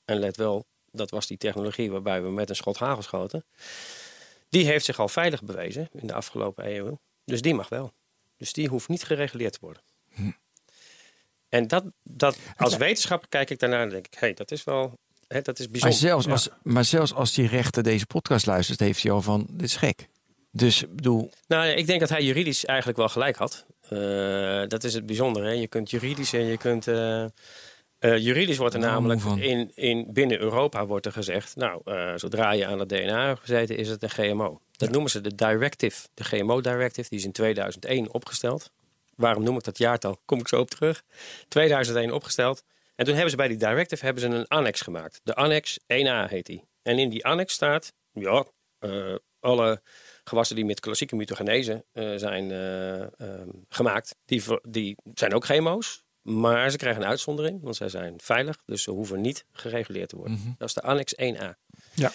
[0.06, 3.46] en let wel, dat was die technologie waarbij we met een schot hagel schoten,
[4.50, 7.00] die heeft zich al veilig bewezen in de afgelopen eeuwen.
[7.26, 7.94] Dus die mag wel.
[8.38, 9.84] Dus die hoeft niet gereguleerd te worden.
[11.54, 14.64] En dat, dat, als wetenschapper kijk ik daarnaar en denk ik, hé, hey, dat is
[14.64, 15.99] wel, hè, dat is Maar bijzonder.
[15.99, 16.32] zelfs, Ja.
[16.32, 19.76] als, maar zelfs als die rechter deze podcast luistert, heeft hij al van, dit is
[19.76, 20.08] gek.
[20.51, 23.66] Dus bedoel, Nou, ik denk dat hij juridisch eigenlijk wel gelijk had.
[23.89, 25.45] Eh, dat is het bijzondere.
[25.45, 25.51] Hè?
[25.51, 26.88] Je kunt juridisch en je kunt.
[26.88, 27.30] eh, eh,
[28.18, 31.56] juridisch wordt er Nou, namelijk in, in, binnen Europa wordt er gezegd.
[31.56, 31.82] Nou,
[32.16, 34.62] zodra je aan het DNA hebt gezeten, is het een GMO.
[34.72, 36.08] Dat noemen ze de directive.
[36.14, 38.72] De GMO-directive, die is in 2001 opgesteld.
[39.16, 40.20] Waarom noem ik dat jaartal?
[40.26, 41.03] Kom ik zo op terug.
[41.47, 42.64] 2001 opgesteld.
[42.95, 45.20] En toen hebben ze bij die directive hebben ze een annex gemaakt.
[45.24, 46.64] De annex 1A heet die.
[46.82, 48.45] En in die annex staat, ja,
[48.80, 49.82] eh, alle
[50.24, 56.03] gewassen die met klassieke mutagenese eh, zijn eh, ehm, gemaakt, die, die zijn ook GMO's.
[56.22, 58.61] Maar ze krijgen een uitzondering, want zij zijn veilig.
[58.66, 60.55] Dus ze hoeven niet gereguleerd te worden.
[60.57, 61.57] Dat is de annex 1A.
[61.93, 62.11] Ja.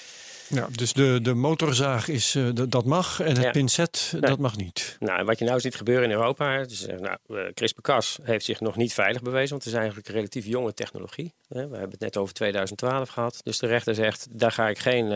[0.48, 3.50] Ja, dus de, de motorzaag is, eh, d- dat mag en het Ja.
[3.50, 4.20] pincet, Nee.
[4.20, 4.96] dat mag niet.
[5.00, 8.60] Nou, en wat je nou ziet gebeuren in Europa, dus, nou, eh, CRISPR-Cas heeft zich
[8.60, 11.34] nog niet veilig bewezen, want het is eigenlijk een relatief jonge technologie.
[11.48, 11.54] Hè.
[11.68, 13.40] We hebben het net over 2012 gehad.
[13.42, 15.12] Dus de rechter zegt, daar ga ik geen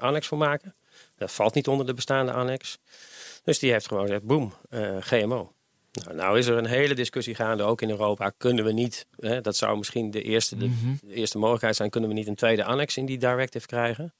[0.00, 0.74] annex voor maken.
[1.16, 2.78] Dat valt niet onder de bestaande annex.
[3.44, 5.52] Dus die heeft gewoon gezegd, boem, eh, GMO.
[5.92, 8.32] Nou, nou is er een hele discussie gaande, ook in Europa.
[8.36, 10.70] Kunnen we niet, hè, dat zou misschien de eerste, de,
[11.02, 14.14] de eerste mogelijkheid zijn, kunnen we niet een tweede annex in die directive krijgen?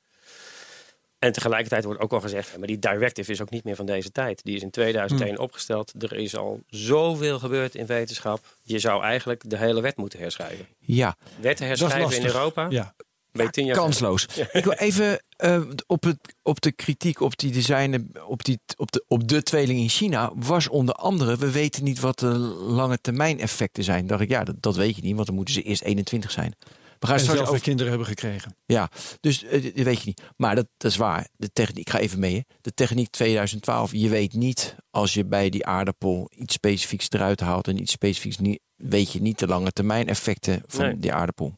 [1.22, 3.86] En tegelijkertijd wordt ook al gezegd, ja, maar die directive is ook niet meer van
[3.86, 4.44] deze tijd.
[4.44, 6.02] Die is in 2001 opgesteld.
[6.02, 8.56] Er is al zoveel gebeurd in wetenschap.
[8.62, 10.66] Je zou eigenlijk de hele wet moeten herschrijven.
[10.78, 12.26] Ja, Wetten herschrijven in.
[12.26, 12.94] Europa, Ja.
[13.32, 14.26] jaar kansloos.
[14.52, 18.92] Ik wil even eh, op, het, op de kritiek op die design, op, die, op,
[18.92, 22.98] de, op de tweeling in China, was onder andere, we weten niet wat de lange
[23.00, 24.06] termijn effecten zijn.
[24.06, 26.54] Dacht ik, ja, dat, dat weet je niet, want dan moeten ze eerst 21 zijn.
[27.02, 28.56] We gaan En straks over, kinderen hebben gekregen.
[28.66, 28.88] ja,
[29.20, 30.22] dus eh, dat weet je niet.
[30.36, 31.28] Maar dat, dat is waar.
[31.36, 32.34] De techniek, ik ga even mee.
[32.34, 32.40] hè.
[32.60, 37.68] De techniek 2012, je weet niet als je bij die aardappel iets specifieks eruit haalt
[37.68, 40.98] en iets specifieks niet, weet je niet de lange termijn effecten van Nee.
[40.98, 41.52] die aardappel.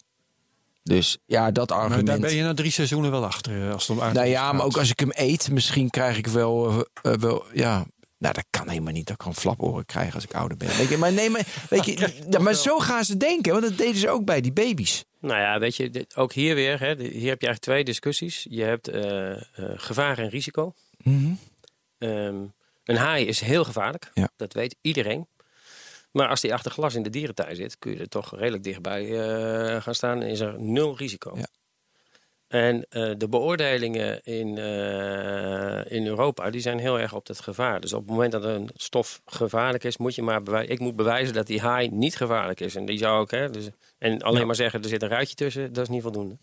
[0.83, 2.07] Dus ja, dat Maar argument.
[2.07, 4.65] daar ben je na drie seizoenen wel achter eh, als het om Nou ja, maar
[4.65, 7.85] ook als ik hem eet, misschien krijg ik wel, eh, wel ja.
[8.17, 9.07] Nou, dat kan helemaal niet.
[9.07, 10.77] Dat kan flaporen krijgen als ik ouder ben.
[10.77, 13.51] Weet je, maar nee, maar, weet je, ja, maar zo gaan ze denken.
[13.51, 15.05] Want dat deden ze ook bij die baby's.
[15.19, 18.45] Nou ja, weet je, ook hier weer, hè, hier heb je eigenlijk twee discussies.
[18.49, 19.39] Je hebt eh, eh,
[19.75, 20.73] gevaar en risico.
[21.97, 22.43] Ehm,
[22.83, 24.29] een haai is heel gevaarlijk, Ja.
[24.35, 25.27] dat weet iedereen.
[26.11, 29.03] Maar als die achter glas in de dierentuin zit, kun je er toch redelijk dichtbij
[29.19, 31.37] eh, gaan staan en is er nul risico.
[31.37, 31.47] Ja.
[32.55, 37.79] En eh, de beoordelingen in, eh, in Europa die zijn heel erg op dat gevaar.
[37.79, 40.71] Dus op het moment dat een stof gevaarlijk is, moet je maar bewijzen.
[40.71, 42.75] Ik moet bewijzen dat die haai niet gevaarlijk is.
[42.75, 45.73] En die zou ook, hè, dus, en alleen maar zeggen er zit een ruitje tussen,
[45.73, 46.37] dat is niet voldoende.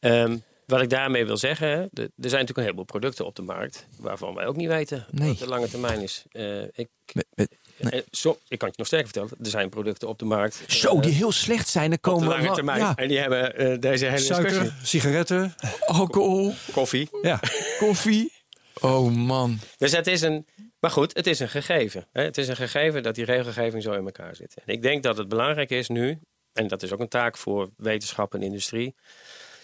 [0.00, 0.36] Ehm,
[0.66, 4.34] wat ik daarmee wil zeggen, er zijn natuurlijk een heleboel producten op de markt waarvan
[4.34, 5.28] wij ook niet weten Nee.
[5.28, 6.24] wat de lange termijn is.
[6.30, 7.92] Eh, ik, Met- met- nee.
[7.92, 10.62] eh, zo, ik kan het je nog sterker vertellen, er zijn producten op de markt.
[10.66, 11.90] Zo, eh, die heel slecht zijn.
[11.90, 12.78] Dan op de komen lange la- termijn.
[12.78, 14.86] Ja, En die hebben eh, deze hele Suiker, discussie.
[14.86, 15.54] sigaretten.
[15.86, 17.08] alcohol, Koffie.
[17.22, 17.40] Ja.
[17.78, 18.32] koffie.
[18.80, 19.58] Oh man.
[19.76, 20.46] Dus het is een.
[20.80, 22.06] Maar goed, het is een gegeven.
[22.12, 22.22] Hè?
[22.22, 24.54] Het is een gegeven dat die regelgeving zo in elkaar zit.
[24.64, 26.18] En ik denk dat het belangrijk is nu,
[26.52, 28.94] en dat is ook een taak voor wetenschap en industrie,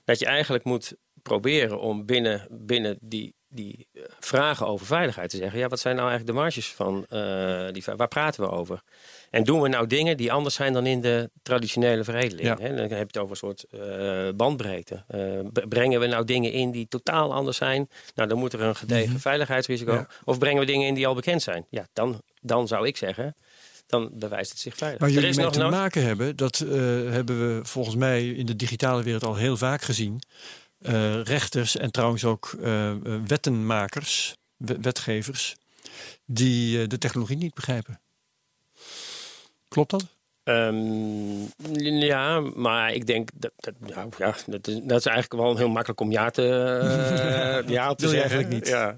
[0.04, 5.36] dat je eigenlijk moet proberen om binnen, binnen die, die eh, vragen over veiligheid te
[5.36, 8.82] zeggen: ja, wat zijn nou eigenlijk de marges van eh, die Waar praten we over?
[9.30, 12.46] En doen we nou dingen die anders zijn dan in de traditionele veredeling?
[12.46, 12.56] Ja.
[12.60, 12.68] Hè?
[12.68, 15.04] Dan heb je het over een soort eh, bandbreedte.
[15.68, 17.88] Brengen we nou dingen in die totaal anders zijn?
[18.14, 19.92] Nou, dan moet er een gedegen veiligheidsrisico.
[19.92, 20.06] Ja.
[20.24, 21.66] Of brengen we dingen in die al bekend zijn?
[21.70, 23.34] Ja, dan, dan zou ik zeggen,
[23.92, 25.00] dan bewijst het zich veilig.
[25.00, 26.68] Waar er jullie is mee nog te nood- maken hebben, dat eh,
[27.10, 30.22] hebben we volgens mij in de digitale wereld al heel vaak gezien.
[30.78, 32.92] Eh, rechters en trouwens ook eh,
[33.26, 35.56] wettenmakers, we- wetgevers,
[36.26, 38.00] die eh, de technologie niet begrijpen.
[39.68, 40.06] Klopt dat?
[40.44, 41.40] Ehm,
[42.04, 45.68] ja, maar ik denk dat, dat, nou, ja, dat, is, dat is eigenlijk wel heel
[45.68, 46.42] makkelijk om ja te,
[47.66, 48.30] ja te zeggen.
[48.30, 48.68] eigenlijk niet.
[48.68, 48.96] Ja.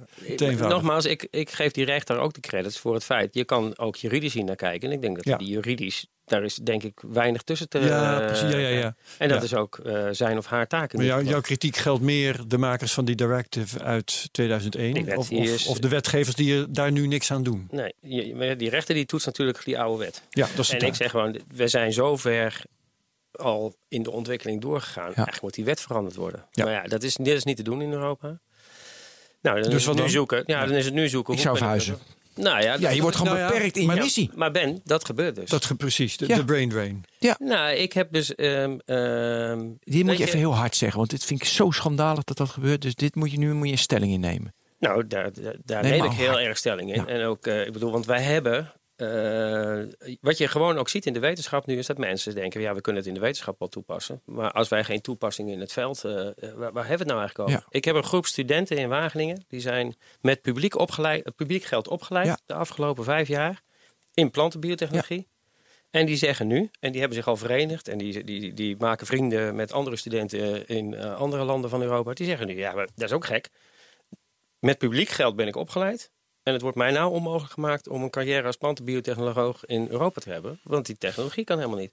[0.68, 3.34] Nogmaals, ik, ik geef die rechter ook de credits voor het feit.
[3.34, 4.88] Je kan ook juridisch hier naar kijken.
[4.88, 5.36] En ik denk dat Ja.
[5.36, 7.78] die juridisch, daar is denk ik weinig tussen te...
[7.78, 8.50] ja, eh, precies.
[8.52, 8.94] Ja, ja, ja.
[9.18, 9.44] En dat Ja.
[9.44, 10.92] is ook eh, zijn of haar taak.
[10.92, 14.94] in Maar jouw kritiek geldt meer de makers van die directive uit 2001?
[14.94, 17.68] Die wet Of, of, is- of de wetgevers die er daar nu niks aan doen?
[17.70, 20.22] Nee, die rechter die toetst natuurlijk die oude wet.
[20.30, 20.88] Ja, dat is En taak.
[20.88, 22.60] ik zeg gewoon, we zijn zo ver
[23.32, 25.04] al in de ontwikkeling doorgegaan.
[25.04, 26.44] Eigenlijk moet die wet veranderd worden.
[26.50, 26.64] Ja.
[26.64, 28.38] Maar ja, dat is, dit is niet te doen in Europa.
[29.42, 30.10] Nou, dan Dus is het nu dan?
[30.10, 30.42] zoeken.
[30.46, 31.32] Ja, dan is het nu zoeken.
[31.34, 31.98] Ik hoe zou verhuizen.
[32.34, 34.30] Nou ja, Ja, je wordt gewoon Nou ja, beperkt in je maar- missie.
[34.34, 35.50] maar Ben, dat gebeurt dus.
[35.50, 36.36] Dat ge- precies, de, Ja.
[36.36, 37.04] de brain drain.
[37.38, 38.34] Nou, ik heb dus...
[38.34, 42.24] ehm, ehm, Dit moet je even heel hard zeggen, want dit vind ik zo schandalig
[42.24, 42.82] dat dat gebeurt.
[42.82, 44.54] Dus dit moet je nu moet je een stelling innemen.
[44.78, 46.40] Nou, daar, daar, daar Nee, neem ik heel hard.
[46.42, 47.00] erg stelling in.
[47.00, 47.06] Ja.
[47.06, 48.72] En ook, eh, ik bedoel, want wij hebben.
[48.96, 49.82] Eh,
[50.20, 52.80] wat je gewoon ook ziet in de wetenschap nu is dat mensen denken: ja, we
[52.80, 54.22] kunnen het in de wetenschap wel toepassen.
[54.24, 56.04] Maar als wij geen toepassing in het veld.
[56.04, 57.52] eh, waar, waar hebben we het nou eigenlijk over?
[57.60, 57.64] Ja.
[57.68, 59.44] Ik heb een groep studenten in Wageningen.
[59.48, 62.38] Die zijn met publiek, opgeleid, het publiek geld opgeleid Ja.
[62.46, 63.62] de afgelopen vijf jaar
[64.14, 65.28] in plantenbiotechnologie.
[65.90, 69.06] En die zeggen nu, en die hebben zich al verenigd en die, die, die maken
[69.06, 72.12] vrienden met andere studenten in andere landen van Europa.
[72.12, 73.48] Die zeggen nu, ja, maar dat is ook gek.
[74.58, 76.10] Met publiek geld ben ik opgeleid.
[76.44, 80.30] En het wordt mij nou onmogelijk gemaakt om een carrière als plantenbiotechnoloog in Europa te
[80.30, 80.60] hebben.
[80.62, 81.92] Want die technologie kan helemaal niet.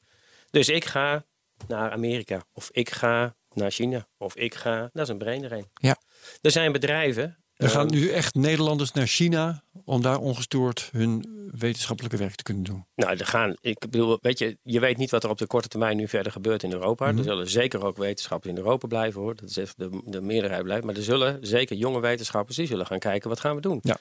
[0.49, 1.23] Dus ik ga
[1.67, 2.43] naar Amerika.
[2.53, 4.07] Of ik ga naar China.
[4.17, 5.69] Of ik ga, dat is een brain drain.
[5.73, 5.97] Ja.
[6.41, 11.25] Er zijn bedrijven Er gaan Ehm, nu echt Nederlanders naar China om daar ongestoord hun
[11.57, 12.85] wetenschappelijke werk te kunnen doen.
[12.95, 15.67] Nou, er gaan, ik bedoel, weet je, je weet niet wat er op de korte
[15.67, 17.07] termijn nu verder gebeurt in Europa.
[17.07, 17.17] Mhm.
[17.17, 19.35] Er zullen zeker ook wetenschappers in Europa blijven hoor.
[19.35, 20.83] Dat is even de, de meerderheid blijft.
[20.83, 23.79] Maar er zullen zeker jonge wetenschappers die zullen gaan kijken wat gaan we doen.
[23.81, 23.97] Ja.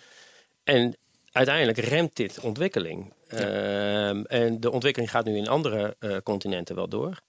[0.64, 0.96] En
[1.32, 3.12] uiteindelijk remt dit ontwikkeling.
[3.28, 7.20] Ehm, en de ontwikkeling gaat nu in andere eh, continenten wel door.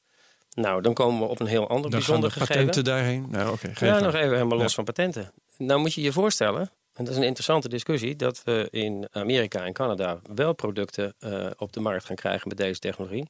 [0.54, 2.56] Nou, dan komen we op een heel ander Dan gaan de bijzonder gegeven.
[2.56, 3.26] patenten daarheen.
[3.30, 3.68] Nou, oké.
[3.68, 4.76] geef Ja, nog even helemaal los Ja.
[4.76, 5.32] van patenten.
[5.58, 6.62] Nou moet je je voorstellen,
[6.94, 11.48] en dat is een interessante discussie, dat we in Amerika en Canada wel producten eh,
[11.58, 13.30] op de markt gaan krijgen met deze technologie.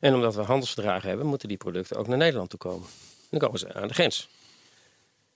[0.00, 2.88] En omdat we handelsverdragen hebben, moeten die producten ook naar Nederland toe komen.
[3.30, 4.28] Dan komen ze aan de grens.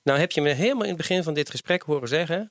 [0.03, 2.51] Nou heb je me helemaal in het begin van dit gesprek horen zeggen,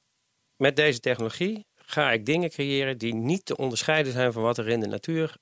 [0.63, 4.67] met deze technologie ga ik dingen creëren die niet te onderscheiden zijn van wat er
[4.67, 5.37] in de natuur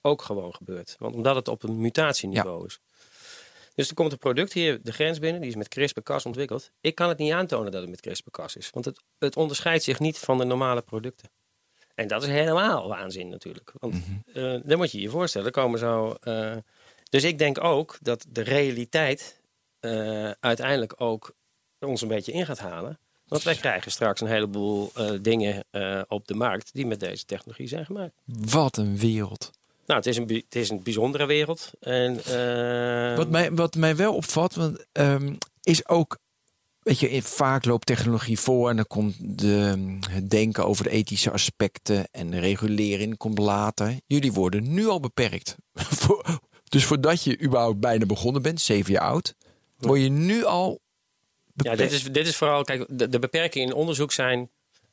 [0.00, 0.96] ook gewoon gebeurt.
[0.98, 2.78] Want omdat het op een mutatieniveau is.
[3.74, 6.70] Dus er komt een product hier de grens binnen, die is met CRISPR-Cas ontwikkeld.
[6.80, 9.98] Ik kan het niet aantonen dat het met CRISPR-Cas is, want het, het onderscheidt zich
[9.98, 11.30] niet van de normale producten.
[11.94, 13.72] En dat is helemaal waanzin natuurlijk.
[13.78, 13.94] Want
[14.34, 16.12] eh, dan moet je je voorstellen, komen zo.
[16.20, 16.56] eh,
[17.10, 19.40] dus ik denk ook dat de realiteit
[19.80, 21.34] eh, uiteindelijk ook
[21.78, 22.98] ons een beetje in gaat halen.
[23.30, 27.24] Want wij krijgen straks een heleboel eh, dingen eh, op de markt die met deze
[27.24, 28.12] technologie zijn gemaakt.
[28.24, 29.50] Wat een wereld.
[29.86, 31.70] Nou, het is een, het is een bijzondere wereld.
[31.80, 36.18] En, eh, Wat mij, wat mij wel opvalt, want, ehm, is ook.
[36.80, 41.30] Weet je, vaak loopt technologie voor en dan komt de, het denken over de ethische
[41.30, 44.00] aspecten en de regulering komt later.
[44.06, 45.56] Jullie worden nu al beperkt.
[46.68, 49.34] Dus voordat je überhaupt bijna begonnen bent, zeven jaar oud,
[49.76, 50.80] word je nu al.
[51.62, 54.50] Ja, dit is, dit is vooral, kijk, de, de beperkingen in onderzoek zijn.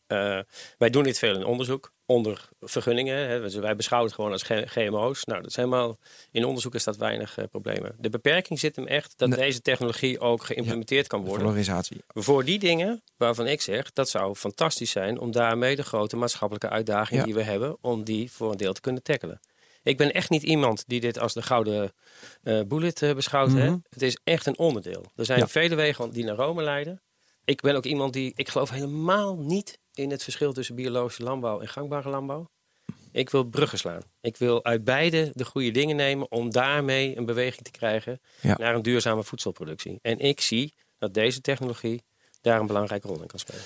[0.07, 0.39] eh,
[0.78, 3.28] wij doen dit veel in onderzoek, onder vergunningen.
[3.28, 5.24] Hè, dus wij beschouwen het gewoon als GMO's.
[5.26, 5.97] Nou, dat is helemaal,
[6.32, 7.95] in onderzoek is dat weinig eh, problemen.
[7.99, 9.38] De beperking zit hem echt dat Nee.
[9.39, 11.41] deze technologie ook geïmplementeerd kan worden.
[11.45, 12.03] Valorisatie.
[12.07, 16.70] Voor die dingen waarvan ik zeg, dat zou fantastisch zijn om daarmee de grote maatschappelijke
[16.70, 17.26] uitdaging Ja.
[17.26, 19.39] die we hebben, om die voor een deel te kunnen tackelen.
[19.88, 21.93] Ik ben echt niet iemand die dit als de gouden
[22.43, 23.51] eh bullet eh, beschouwt.
[23.51, 23.65] hè.
[23.69, 23.77] Mhm.
[23.89, 25.05] Het is echt een onderdeel.
[25.15, 25.47] Er zijn Ja.
[25.47, 27.01] vele wegen die naar Rome leiden.
[27.45, 31.59] Ik ben ook iemand die, ik geloof helemaal niet in het verschil tussen biologische landbouw
[31.59, 32.49] en gangbare landbouw.
[33.11, 34.01] Ik wil bruggen slaan.
[34.21, 38.55] Ik wil uit beide de goede dingen nemen om daarmee een beweging te krijgen Ja.
[38.57, 39.99] naar een duurzame voedselproductie.
[40.01, 42.03] En ik zie dat deze technologie
[42.41, 43.61] daar een belangrijke rol in kan spelen.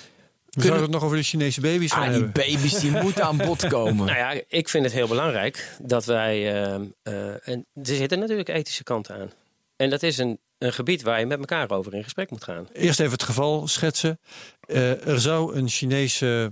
[0.52, 2.32] We zouden het nog over de Chinese baby's gaan Ah, die hebben.
[2.44, 4.06] baby's die moeten aan bod komen.
[4.12, 6.62] Nou ja, ik vind het heel belangrijk dat wij.
[6.64, 9.30] ehm, eh, en er zitten natuurlijk ethische kanten aan.
[9.76, 12.68] En dat is een, een gebied waar je met elkaar over in gesprek moet gaan.
[12.72, 14.20] Eerst even het geval schetsen.
[14.60, 16.50] Eh, er zou een Chinese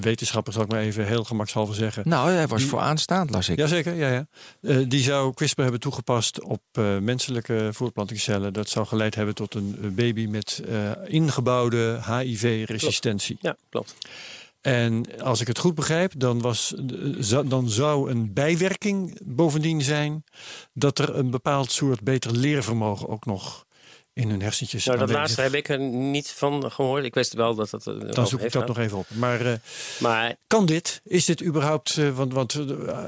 [0.00, 2.02] wetenschapper, zal ik maar even heel gemakshalve zeggen.
[2.08, 3.58] Nou, hij was Die- voor aanstaand, las ik.
[3.58, 4.26] Jazeker, ja, ja.
[4.62, 8.52] Eh, die zou CRISPR hebben toegepast op eh, menselijke voortplantingscellen.
[8.52, 13.36] Dat zou geleid hebben tot een baby met eh, ingebouwde HIV-resistentie.
[13.40, 13.94] Ja, klopt.
[14.60, 16.74] En als ik het goed begrijp, dan, was,
[17.18, 20.24] zou- dan zou een bijwerking bovendien zijn
[20.72, 23.64] dat er een bepaald soort beter leervermogen ook nog
[24.20, 27.04] in hun hersentjes Nou, dat aanwezig laatste heb ik er niet van gehoord.
[27.04, 27.86] Ik wist wel dat het.
[27.86, 29.06] eh, Dan zoek ik dat nog even op.
[29.14, 29.52] Maar eh,
[30.00, 31.00] Maar kan dit?
[31.04, 31.96] Is dit überhaupt...
[31.96, 32.58] eh, want, want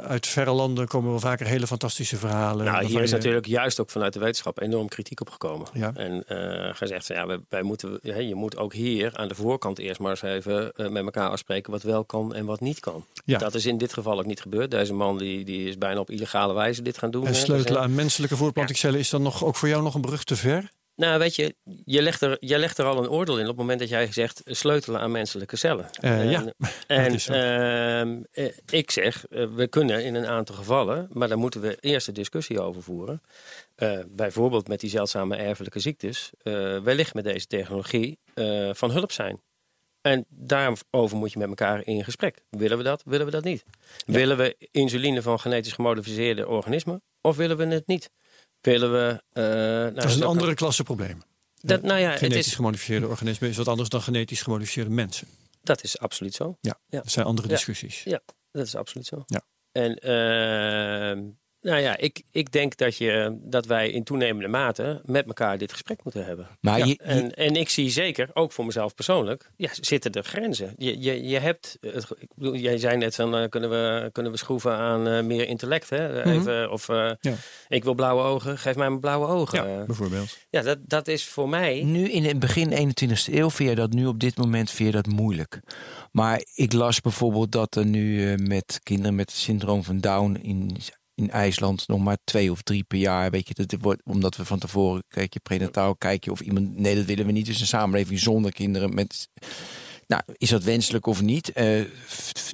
[0.03, 2.65] uit verre landen komen wel vaker hele fantastische verhalen.
[2.65, 5.67] nou, hier is je- natuurlijk juist ook vanuit de wetenschap enorm kritiek op gekomen.
[5.73, 5.93] Ja.
[5.95, 9.35] En eh gezegd van ja, wij, wij moeten, hè, je moet ook hier aan de
[9.35, 13.05] voorkant eerst maar eens even met elkaar afspreken wat wel kan en wat niet kan.
[13.25, 13.39] Ja.
[13.39, 14.71] Dat is in dit geval ook niet gebeurd.
[14.71, 17.27] Deze man die, die is bijna op illegale wijze dit gaan doen.
[17.27, 17.39] En hè.
[17.39, 20.37] sleutelen Dus, aan menselijke voortplantingscellen is dan nog, ook voor jou nog een brug te
[20.37, 20.71] ver?
[20.97, 23.57] Nou, weet je, je legt, er, je legt er al een oordeel in op het
[23.57, 25.91] moment dat jij zegt eh, sleutelen aan menselijke cellen.
[26.01, 26.53] Eh, en, ja,
[26.87, 31.61] En ehm, eh, ik zeg, eh, we kunnen in een aantal gevallen, maar daar moeten
[31.61, 33.23] we eerst een discussie over voeren.
[33.75, 39.13] Eh, bijvoorbeeld met die zeldzame erfelijke ziektes, eh, wellicht met deze technologie eh, van hulp
[39.13, 39.41] zijn.
[40.01, 42.43] En daarover moet je met elkaar in gesprek.
[42.51, 43.03] Willen we dat?
[43.05, 43.65] Willen we dat niet?
[44.07, 47.03] Willen we insuline van genetisch gemodificeerde organismen?
[47.21, 48.11] Of willen we het niet?
[48.63, 49.23] Willen we...
[49.33, 51.23] eh, nou, dat is een andere klasse probleem.
[51.61, 55.29] Dat, nou ja, het genetisch is, gemodificeerde organismen is wat anders dan genetisch gemodificeerde mensen.
[55.63, 56.57] dat is absoluut zo.
[56.61, 57.01] Ja, Ja.
[57.01, 58.03] dat zijn andere discussies.
[58.03, 59.23] Ja, dat is absoluut zo.
[59.27, 59.43] Ja.
[59.73, 61.23] En ehm,
[61.63, 65.73] nou ja, ik, ik denk dat, je, dat wij in toenemende mate met elkaar dit
[65.73, 66.47] gesprek moeten hebben.
[66.61, 70.13] Maar Ja, je, je- En, en ik zie zeker, ook voor mezelf persoonlijk, ja, zitten
[70.13, 70.75] er grenzen.
[70.77, 74.33] Je, je, je hebt, het, ik bedoel, jij zei net van, eh, kunnen, we, kunnen
[74.33, 75.91] we schroeven aan eh, meer intellect?
[75.91, 76.23] Hè?
[76.25, 77.15] Even, Of eh, Mhm.
[77.21, 77.35] Ja.
[77.69, 79.69] ik wil blauwe ogen, geef mij mijn blauwe ogen.
[79.69, 80.39] Ja, bijvoorbeeld.
[80.51, 81.83] ja dat, dat is voor mij...
[81.83, 84.95] nu in het begin 21ste eeuw vind je dat nu op dit moment vind je
[85.03, 85.61] dat moeilijk.
[86.13, 90.39] Maar ik las bijvoorbeeld dat er nu eh, met kinderen met het syndroom van Down
[90.43, 90.77] in
[91.15, 93.31] in IJsland nog maar twee of drie per jaar.
[93.31, 96.79] Weet je, wordt, omdat we van tevoren kijk je prenataal, kijk je of iemand.
[96.79, 97.47] Nee, dat willen we niet.
[97.47, 99.29] Dus een samenleving zonder kinderen met.
[100.07, 101.53] Nou, is dat wenselijk of niet?
[101.53, 101.85] Eh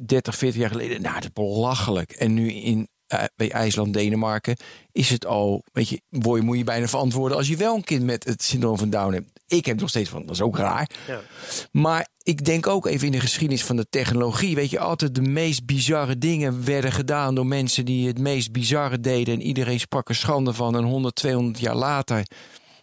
[0.07, 2.13] 30, 40 jaar geleden, nou, dat belachelijk.
[2.13, 2.89] En nu in
[3.37, 4.57] bij IJsland, Denemarken,
[4.93, 7.85] is het al, weet je, word je, moet je bijna verantwoorden als je wel een
[7.85, 9.31] kind met het syndroom van Down hebt.
[9.47, 10.91] Ik heb nog steeds van, dat is ook raar.
[11.07, 11.21] Ja.
[11.73, 14.55] Maar ik denk ook even in de geschiedenis van de technologie.
[14.55, 19.01] Weet je, altijd de meest bizarre dingen werden gedaan door mensen die het meest bizarre
[19.01, 19.35] deden.
[19.35, 20.77] En iedereen sprak er schande van.
[20.77, 22.27] En 100, 200 jaar later.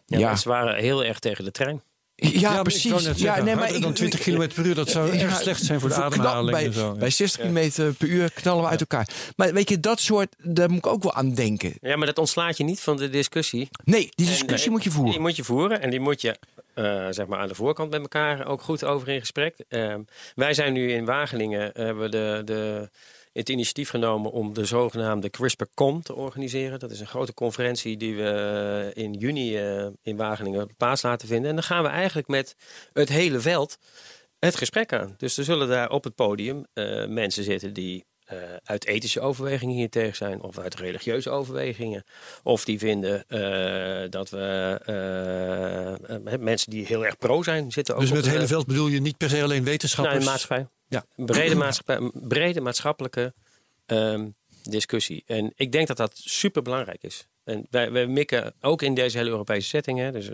[0.06, 1.82] Ja, Ja, ze waren heel erg tegen de trein.
[2.16, 2.92] Ja, ik precies.
[2.92, 5.42] ja, zeggen, nee, maar harder dan ik- 20 km per uur, dat zou Ja, echt
[5.42, 6.52] slecht zijn voor de ademhaling.
[6.52, 6.92] Bij, en zo.
[6.94, 9.08] bij 60 km per uur knallen we uit elkaar.
[9.36, 11.74] Maar weet je, dat soort, daar moet ik ook wel aan denken.
[11.82, 13.68] Ja, maar dat ontslaat je niet van de discussie.
[13.84, 15.12] Nee, die En, discussie eh, moet je voeren.
[15.12, 16.36] Die moet je voeren en die moet je
[16.74, 19.56] eh, zeg maar aan de voorkant met elkaar ook goed over in gesprek.
[19.70, 20.00] Ehm,
[20.36, 22.90] wij zijn nu in Wageningen, hebben we de, de,
[23.38, 26.80] het initiatief genomen om de zogenaamde CRISPR-Con te organiseren.
[26.80, 31.50] Dat is een grote conferentie die we in juni eh, in Wageningen plaats laten vinden.
[31.50, 32.56] En dan gaan we eigenlijk met
[32.94, 33.78] het hele veld
[34.40, 35.16] het gesprek aan.
[35.18, 39.76] Dus er zullen daar op het podium eh, mensen zitten die eh, uit ethische overwegingen
[39.76, 42.04] hier tegen zijn, of uit religieuze overwegingen.
[42.44, 48.02] Of die vinden eh, dat we eh, mensen die heel erg pro zijn, zitten ook
[48.02, 50.20] Dus met het hele veld bedoel je niet per se alleen wetenschappers?
[50.20, 50.68] de maatschappij.
[50.88, 51.06] Ja.
[51.16, 53.34] Een brede, maatschappij, een brede maatschappelijke
[53.86, 54.28] ehm,
[54.64, 55.24] discussie.
[55.26, 57.28] En ik denk dat dat super belangrijk is.
[57.44, 60.00] En wij, wij mikken ook in deze hele Europese setting.
[60.00, 60.30] Hè, dus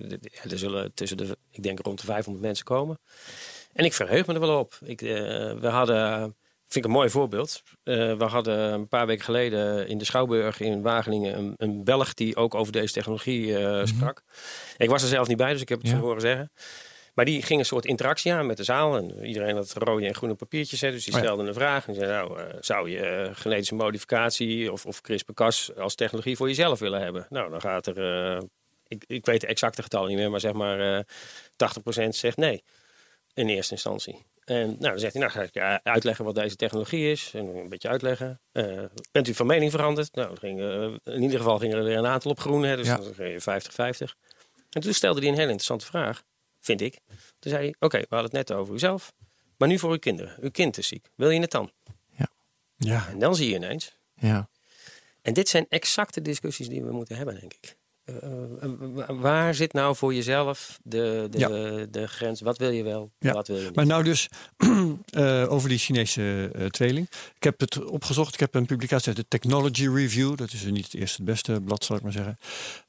[0.49, 2.99] er zullen tussen de, ik denk rond de 500 mensen komen.
[3.73, 4.77] En ik verheug me er wel op.
[4.83, 6.35] Ik, we hadden,
[6.71, 7.63] vind ik een mooi voorbeeld.
[7.83, 12.13] Eh, we hadden een paar weken geleden in de Schouwburg in Wageningen een, een Belg
[12.13, 14.21] die ook over deze technologie eh, sprak.
[14.77, 15.95] Ik was er zelf niet bij, dus ik heb het Ja.
[15.95, 16.51] zo horen zeggen.
[17.13, 18.97] Maar die ging een soort interactie aan met de zaal.
[18.97, 20.81] En iedereen had rode en groene papiertjes.
[20.81, 21.87] Hè, dus die Oh stelde een vraag.
[21.87, 26.79] En zei, nou, eh, zou je genetische modificatie of, of CRISPR-Cas als technologie voor jezelf
[26.79, 27.25] willen hebben?
[27.29, 28.37] Nou, dan gaat er...
[28.87, 31.03] ik, ik weet de exacte getallen niet meer, maar zeg maar eh
[32.05, 32.63] 80% zegt nee.
[33.33, 34.25] In eerste instantie.
[34.43, 37.31] En nou, dan zegt hij, nou ga ik je uitleggen wat deze technologie is.
[37.33, 38.39] En een beetje uitleggen.
[38.51, 40.15] Eh, bent u van mening veranderd?
[40.15, 42.63] Nou, ging, eh, in ieder geval gingen er weer een aantal op groen.
[42.63, 42.97] Hè, dus Ja.
[42.97, 44.15] dan ging je 50-50.
[44.69, 46.23] En toen stelde hij een hele interessante vraag,
[46.59, 46.99] vind ik.
[47.39, 49.13] Toen zei hij, oké, we hadden het net over uzelf.
[49.57, 50.35] Maar nu voor uw kinderen.
[50.39, 51.09] Uw kind is ziek.
[51.15, 51.71] Wil je het dan?
[52.77, 53.07] Ja.
[53.09, 53.95] En dan zie je ineens.
[54.15, 54.49] Ja.
[55.21, 57.75] En dit zijn exacte discussies die we moeten hebben, denk ik.
[58.21, 58.29] Eh,
[58.63, 62.41] eh, wa- waar zit nou voor jezelf de, de, de grens?
[62.41, 63.75] Wat wil je wel, Ja, wat wil je niet?
[63.75, 64.27] Maar nou dus
[65.09, 67.09] eh, over die Chinese eh, tweeling.
[67.35, 68.33] Ik heb het opgezocht.
[68.33, 70.35] Ik heb een publicatie uit de Technology Review.
[70.37, 72.37] Dat is niet het eerste het beste blad, zal ik maar zeggen.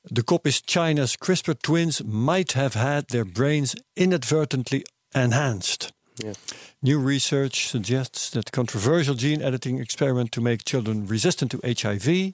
[0.02, 5.92] De kop is China's CRISPR twins might have had their brains inadvertently enhanced.
[6.14, 6.30] Ja.
[6.78, 12.30] New research suggests that controversial gene editing experiment to make children resistant to HIV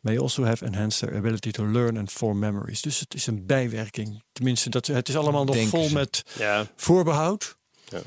[0.00, 2.80] may also have enhanced their ability to learn and form memories.
[2.80, 4.22] Dus het is een bijwerking.
[4.32, 5.94] Tenminste, dat, het is allemaal nog Denken vol ze.
[5.94, 7.56] met Ja, voorbehoud.
[7.88, 8.00] Ja.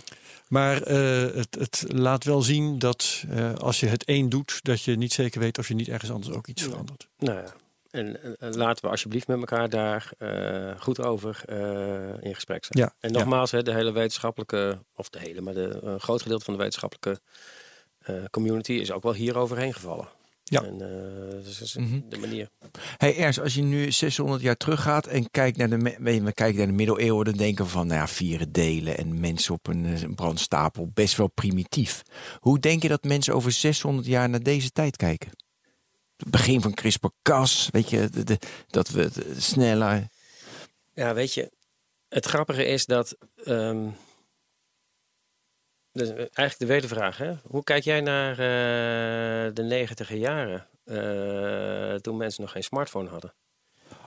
[0.48, 4.82] Maar eh, het, het laat wel zien dat eh, als je het één doet, dat
[4.82, 7.08] je niet zeker weet of je niet ergens anders ook iets verandert.
[7.18, 7.54] nou ja.
[7.94, 12.66] En, en- en laten we alsjeblieft met elkaar daar eh, goed over eh, in gesprek
[12.66, 12.80] zijn.
[12.86, 13.18] Ja, En ja.
[13.20, 16.60] nogmaals, hè, de hele wetenschappelijke, of de hele, maar de, een groot gedeelte van de
[16.60, 17.22] wetenschappelijke
[18.00, 20.08] eh, community is ook wel hier overheen gevallen.
[20.44, 20.64] Ja.
[20.64, 20.78] En
[21.44, 22.00] dus dat is Mhm.
[22.10, 22.50] de manier.
[22.98, 26.68] Hey Ernst, als je nu 600 jaar teruggaat en kijkt naar de, we kijken naar
[26.68, 30.16] de middeleeuwen, dan denken we van, nou ja, vieren delen en mensen op een, een
[30.16, 32.02] brandstapel, best wel primitief.
[32.40, 35.32] Hoe denk je dat mensen over 600 jaar naar deze tijd kijken?
[36.24, 40.08] Het begin van CRISPR-Cas, weet je, de, de- dat we eh, sneller...
[40.94, 41.52] Ja, weet je,
[42.10, 43.18] het grappige is dat.
[43.44, 43.88] ehm,
[45.92, 47.34] dus eigenlijk de wedervraag, hè?
[47.44, 50.68] Hoe kijk jij naar eh, de negentiger jaren?
[50.84, 53.34] eh, toen mensen nog geen smartphone hadden.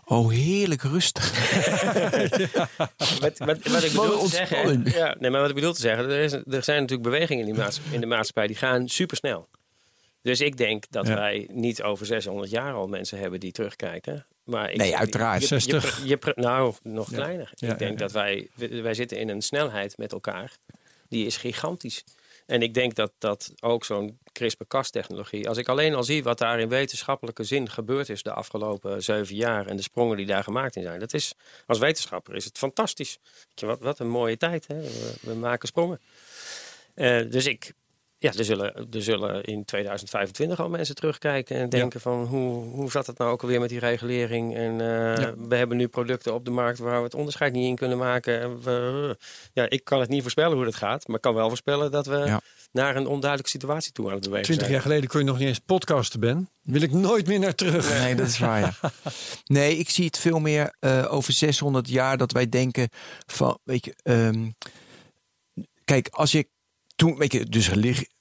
[0.04, 1.30] Oh, heerlijk rustig.
[3.20, 4.56] Wat, wat, wat ik bedoel te zeggen.
[4.58, 4.94] ontspanning.
[4.94, 7.54] Ja, nee, maar wat ik bedoel te zeggen, er, is, er zijn natuurlijk bewegingen in,
[7.54, 9.48] die in de maatschappij die gaan supersnel.
[10.26, 11.14] Dus ik denk dat Ja.
[11.14, 14.26] wij niet over 600 jaar al mensen hebben die terugkijken.
[14.44, 15.48] Maar ik, Nee, uiteraard.
[15.48, 16.02] Je, je, 60.
[16.02, 17.50] je- je- nou, nog kleiner.
[17.54, 18.12] Ja, ik denk ja, ja.
[18.12, 18.48] dat wij,
[18.82, 20.56] wij zitten in een snelheid met elkaar.
[21.08, 22.04] Die is gigantisch.
[22.46, 25.48] En ik denk dat, dat ook zo'n CRISPR-Cas-technologie...
[25.48, 28.22] als ik alleen al zie wat daar in wetenschappelijke zin gebeurd is...
[28.22, 31.00] de afgelopen zeven jaar en de sprongen die daar gemaakt in zijn...
[31.00, 31.34] dat is,
[31.66, 33.18] als wetenschapper is het fantastisch.
[33.54, 34.80] Wat, wat een mooie tijd, hè?
[34.80, 36.00] We, we maken sprongen.
[36.94, 37.72] Eh, dus ik,
[38.32, 42.90] ja, er zullen, er zullen in 2025 al mensen terugkijken en denken van hoe, hoe
[42.90, 44.56] zat het nou ook alweer met die regulering?
[44.56, 44.78] En uh,
[45.48, 48.40] we hebben nu producten op de markt waar we het onderscheid niet in kunnen maken.
[48.40, 49.16] En we,
[49.52, 52.06] ja, ik kan het niet voorspellen hoe dat gaat, maar ik kan wel voorspellen dat
[52.06, 52.40] we Ja.
[52.72, 54.78] naar een onduidelijke situatie toe aan het bewegen Twintig zijn.
[54.78, 56.48] jaar geleden kon je nog niet eens podcasten, Ben.
[56.62, 57.98] Wil ik nooit meer naar terug.
[57.98, 58.78] Nee, dat is waar.
[58.82, 58.90] Ja.
[59.44, 62.88] Nee, ik zie het veel meer eh, over 600 jaar dat wij denken
[63.26, 64.50] van, weet je, ehm,
[65.84, 66.48] kijk, als je
[66.96, 67.68] toen, weet je, dus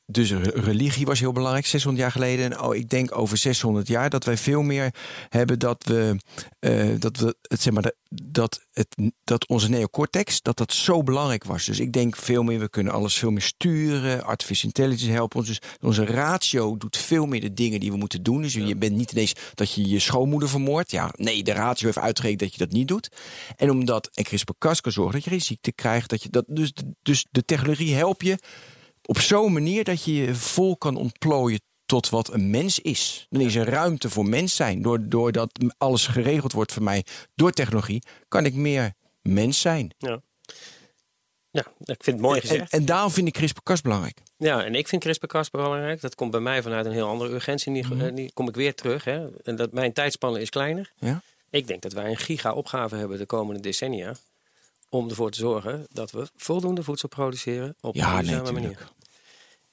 [0.06, 2.46] dus re- religie was heel belangrijk 600 jaar geleden.
[2.46, 4.94] En oh, ik denk over 600 jaar dat wij veel meer
[5.30, 6.16] hebben dat we,
[6.60, 11.04] eh, dat we het zeg maar, dat- dat, het, dat onze neocortex, dat dat zo
[11.04, 11.66] belangrijk was.
[11.66, 14.24] Dus ik denk veel meer, we kunnen alles veel meer sturen.
[14.24, 15.48] Artificial intelligence helpt ons.
[15.48, 18.42] Dus onze ratio doet veel meer de dingen die we moeten doen.
[18.42, 20.92] Dus je bent niet ineens dat je je schoonmoeder vermoordt.
[20.92, 23.10] Ja, nee, de ratio heeft uitgerekend dat je dat niet doet.
[23.56, 26.10] En omdat en CRISPR-Cas kan zorgen dat je geen ziekte krijgt.
[26.10, 28.38] Dat je dat, dus, dus de technologie helpt je
[29.06, 33.26] op zo'n manier dat je je vol kan ontplooien tot wat een mens is.
[33.30, 34.82] Dan is er ruimte voor mens zijn.
[34.82, 39.94] Door- Doordat alles geregeld wordt voor mij door technologie, kan ik meer mens zijn.
[39.98, 40.22] Ja.
[41.52, 42.72] ja, ik vind het mooi gezegd.
[42.72, 44.18] en daarom vind ik CRISPR-Cas belangrijk.
[44.38, 46.02] Ja, en ik vind CRISPR-Cas belangrijk.
[46.02, 47.74] Dat komt bij mij vanuit een heel andere urgentie.
[47.74, 48.02] Die, Mhm.
[48.06, 49.04] eh, die kom ik weer terug.
[49.04, 49.42] Hè.
[49.44, 50.92] En dat mijn tijdspannen is kleiner.
[51.00, 51.22] Ja?
[51.50, 54.16] Ik denk dat wij een giga-opgave hebben de komende decennia.
[54.90, 58.92] Om ervoor te zorgen dat we voldoende voedsel produceren op Ja, een nee, duurzame manier.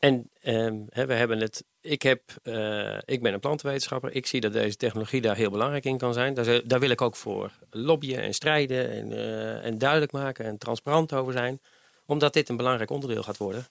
[0.02, 1.64] En ehm, hè, we hebben het.
[1.80, 4.14] Ik, heb, eh, ik ben een plantenwetenschapper.
[4.14, 6.34] Ik zie dat deze technologie daar heel belangrijk in kan zijn.
[6.34, 8.90] Daar, daar wil ik ook voor lobbyen en strijden.
[8.90, 11.60] En, eh, en duidelijk maken en transparant over zijn.
[12.06, 13.66] Omdat dit een belangrijk onderdeel gaat worden.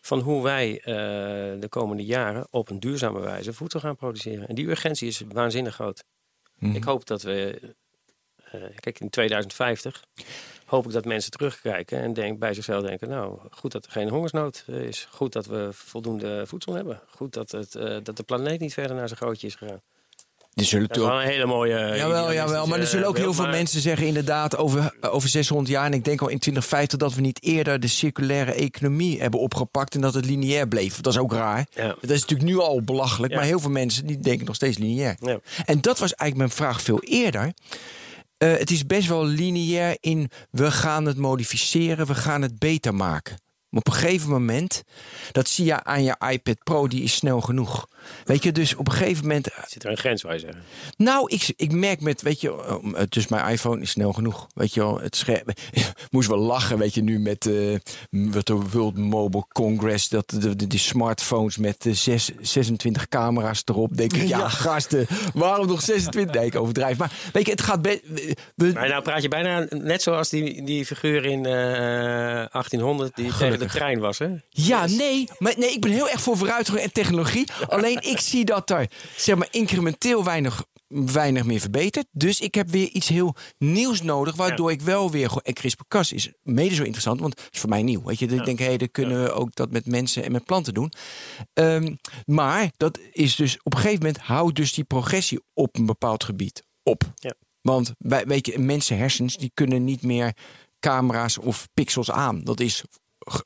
[0.00, 0.94] Van hoe wij eh,
[1.60, 4.48] de komende jaren op een duurzame wijze voedsel gaan produceren.
[4.48, 6.04] En die urgentie is waanzinnig groot.
[6.58, 6.74] Mhm.
[6.74, 7.60] Ik hoop dat we.
[8.80, 10.04] kijk, in 2050
[10.66, 14.08] hoop ik dat mensen terugkijken en denk, bij zichzelf denken: Nou, goed dat er geen
[14.08, 15.08] hongersnood eh, is.
[15.10, 17.00] Goed dat we voldoende voedsel hebben.
[17.16, 19.80] Goed dat, het, eh, dat de planeet niet verder naar zijn grootje is gegaan.
[20.54, 21.96] Er zullen Dat is wel een hele mooie.
[21.96, 25.68] Jawel, jawel, maar er zullen ook heel veel maar- mensen zeggen inderdaad over, over 600
[25.68, 25.84] jaar.
[25.84, 29.94] En ik denk al in 2050 dat we niet eerder de circulaire economie hebben opgepakt
[29.94, 31.00] en dat het lineair bleef.
[31.00, 31.66] Dat is ook raar.
[31.74, 31.86] Ja.
[31.86, 33.38] Dat is natuurlijk nu al belachelijk, Ja.
[33.38, 35.16] maar heel veel mensen die denken nog steeds lineair.
[35.20, 35.38] Ja.
[35.64, 37.52] En dat was eigenlijk mijn vraag veel eerder.
[38.36, 42.94] Eh, het is best wel lineair in we gaan het modificeren, we gaan het beter
[42.94, 43.36] maken.
[43.68, 44.82] Maar op een gegeven moment,
[45.32, 47.86] dat zie je aan je iPad Pro, die is snel genoeg.
[48.24, 50.62] Weet je, dus op een gegeven moment Zit er een grens, waar je zeggen?
[50.96, 54.46] nou, ik, ik merk met, weet je, eh, dus mijn iPhone is snel genoeg.
[54.54, 55.44] Weet je wel, het scherm.
[56.10, 57.76] Moest wel lachen, weet je, nu met eh,
[58.10, 60.08] met de World Mobile Congress.
[60.08, 63.96] Dat de, de, die smartphones met eh, zes, 26 camera's erop.
[63.96, 64.48] Denk ik, ja, Ja.
[64.48, 66.34] gasten, waarom nog 26?
[66.34, 66.98] Nee, ik overdrijf.
[66.98, 67.80] Maar weet je, het gaat.
[68.54, 73.30] We- Maar nou praat je bijna net zoals die, die figuur in eh 1800 die
[73.58, 74.28] de trein was, hè?
[74.48, 77.48] Ja, nee, maar nee, ik ben heel erg voor vooruitgang en technologie.
[77.68, 82.06] Alleen ik zie dat er zeg maar, incrementeel weinig, weinig meer verbetert.
[82.10, 85.30] Dus ik heb weer iets heel nieuws nodig, waardoor ik wel weer.
[85.42, 88.02] En CRISPR-Cas is mede zo interessant, want het is voor mij nieuw.
[88.02, 90.74] Weet je, ik denk, hé, dan kunnen we ook dat met mensen en met planten
[90.74, 90.92] doen.
[91.52, 91.94] Ehm,
[92.24, 96.24] maar dat is dus op een gegeven moment houdt dus die progressie op een bepaald
[96.24, 97.02] gebied op.
[97.14, 97.34] Ja.
[97.60, 100.34] Want wij, weet je, mensen hersens die kunnen niet meer
[100.80, 102.40] camera's of pixels aan.
[102.44, 102.84] Dat is.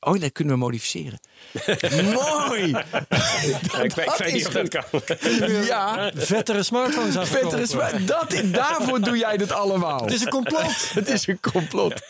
[0.01, 1.20] Oh, dat kunnen we modificeren.
[2.14, 2.70] Mooi!
[2.70, 4.85] Ja, ik, weet- niet of dat kan.
[5.64, 7.51] Ja, Vettere smartphones afgekomen.
[7.51, 10.01] vettere sma- dat, Daarvoor doe jij dit allemaal.
[10.05, 10.91] Het is een complot.
[10.95, 12.01] Het is een complot.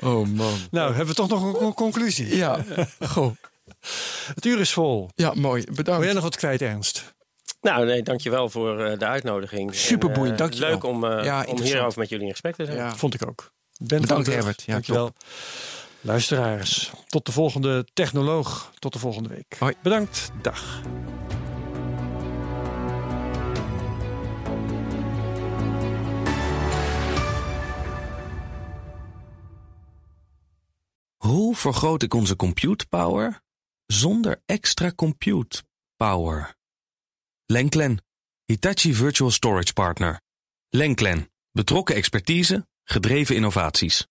[0.00, 0.54] Oh man.
[0.70, 2.36] nou, hebben we toch nog een con- conclusie.
[2.36, 2.64] Ja,
[3.00, 3.36] goh.
[4.34, 5.10] Het uur is vol.
[5.14, 5.62] Ja, mooi.
[5.64, 6.04] Wil Bedankt.
[6.04, 7.14] jij nog wat kwijt, Ernst?
[7.60, 9.74] Nou, nee, dankjewel voor eh, de uitnodiging.
[9.74, 10.70] Superboeiend, En, eh, dankjewel.
[10.70, 12.76] Leuk om, eh, Ja, om hierover met jullie in gesprek te zijn.
[12.76, 12.96] Ja.
[12.96, 13.52] Vond ik ook.
[13.78, 14.62] Ben Bedankt, Herbert.
[14.66, 15.12] Ja, Dankjewel.
[16.04, 18.72] Luisteraars, tot de volgende technoloog.
[18.78, 19.56] Tot de volgende week.
[19.58, 19.74] Hoi.
[19.82, 20.30] Bedankt.
[20.42, 20.82] Dag.
[31.16, 33.40] Hoe vergroot ik onze compute power
[33.86, 35.62] zonder extra compute
[35.96, 36.54] power?
[37.46, 38.04] Lenklen,
[38.44, 40.20] Hitachi Virtual Storage Partner.
[40.68, 44.06] Lenklen, betrokken expertise, gedreven innovaties.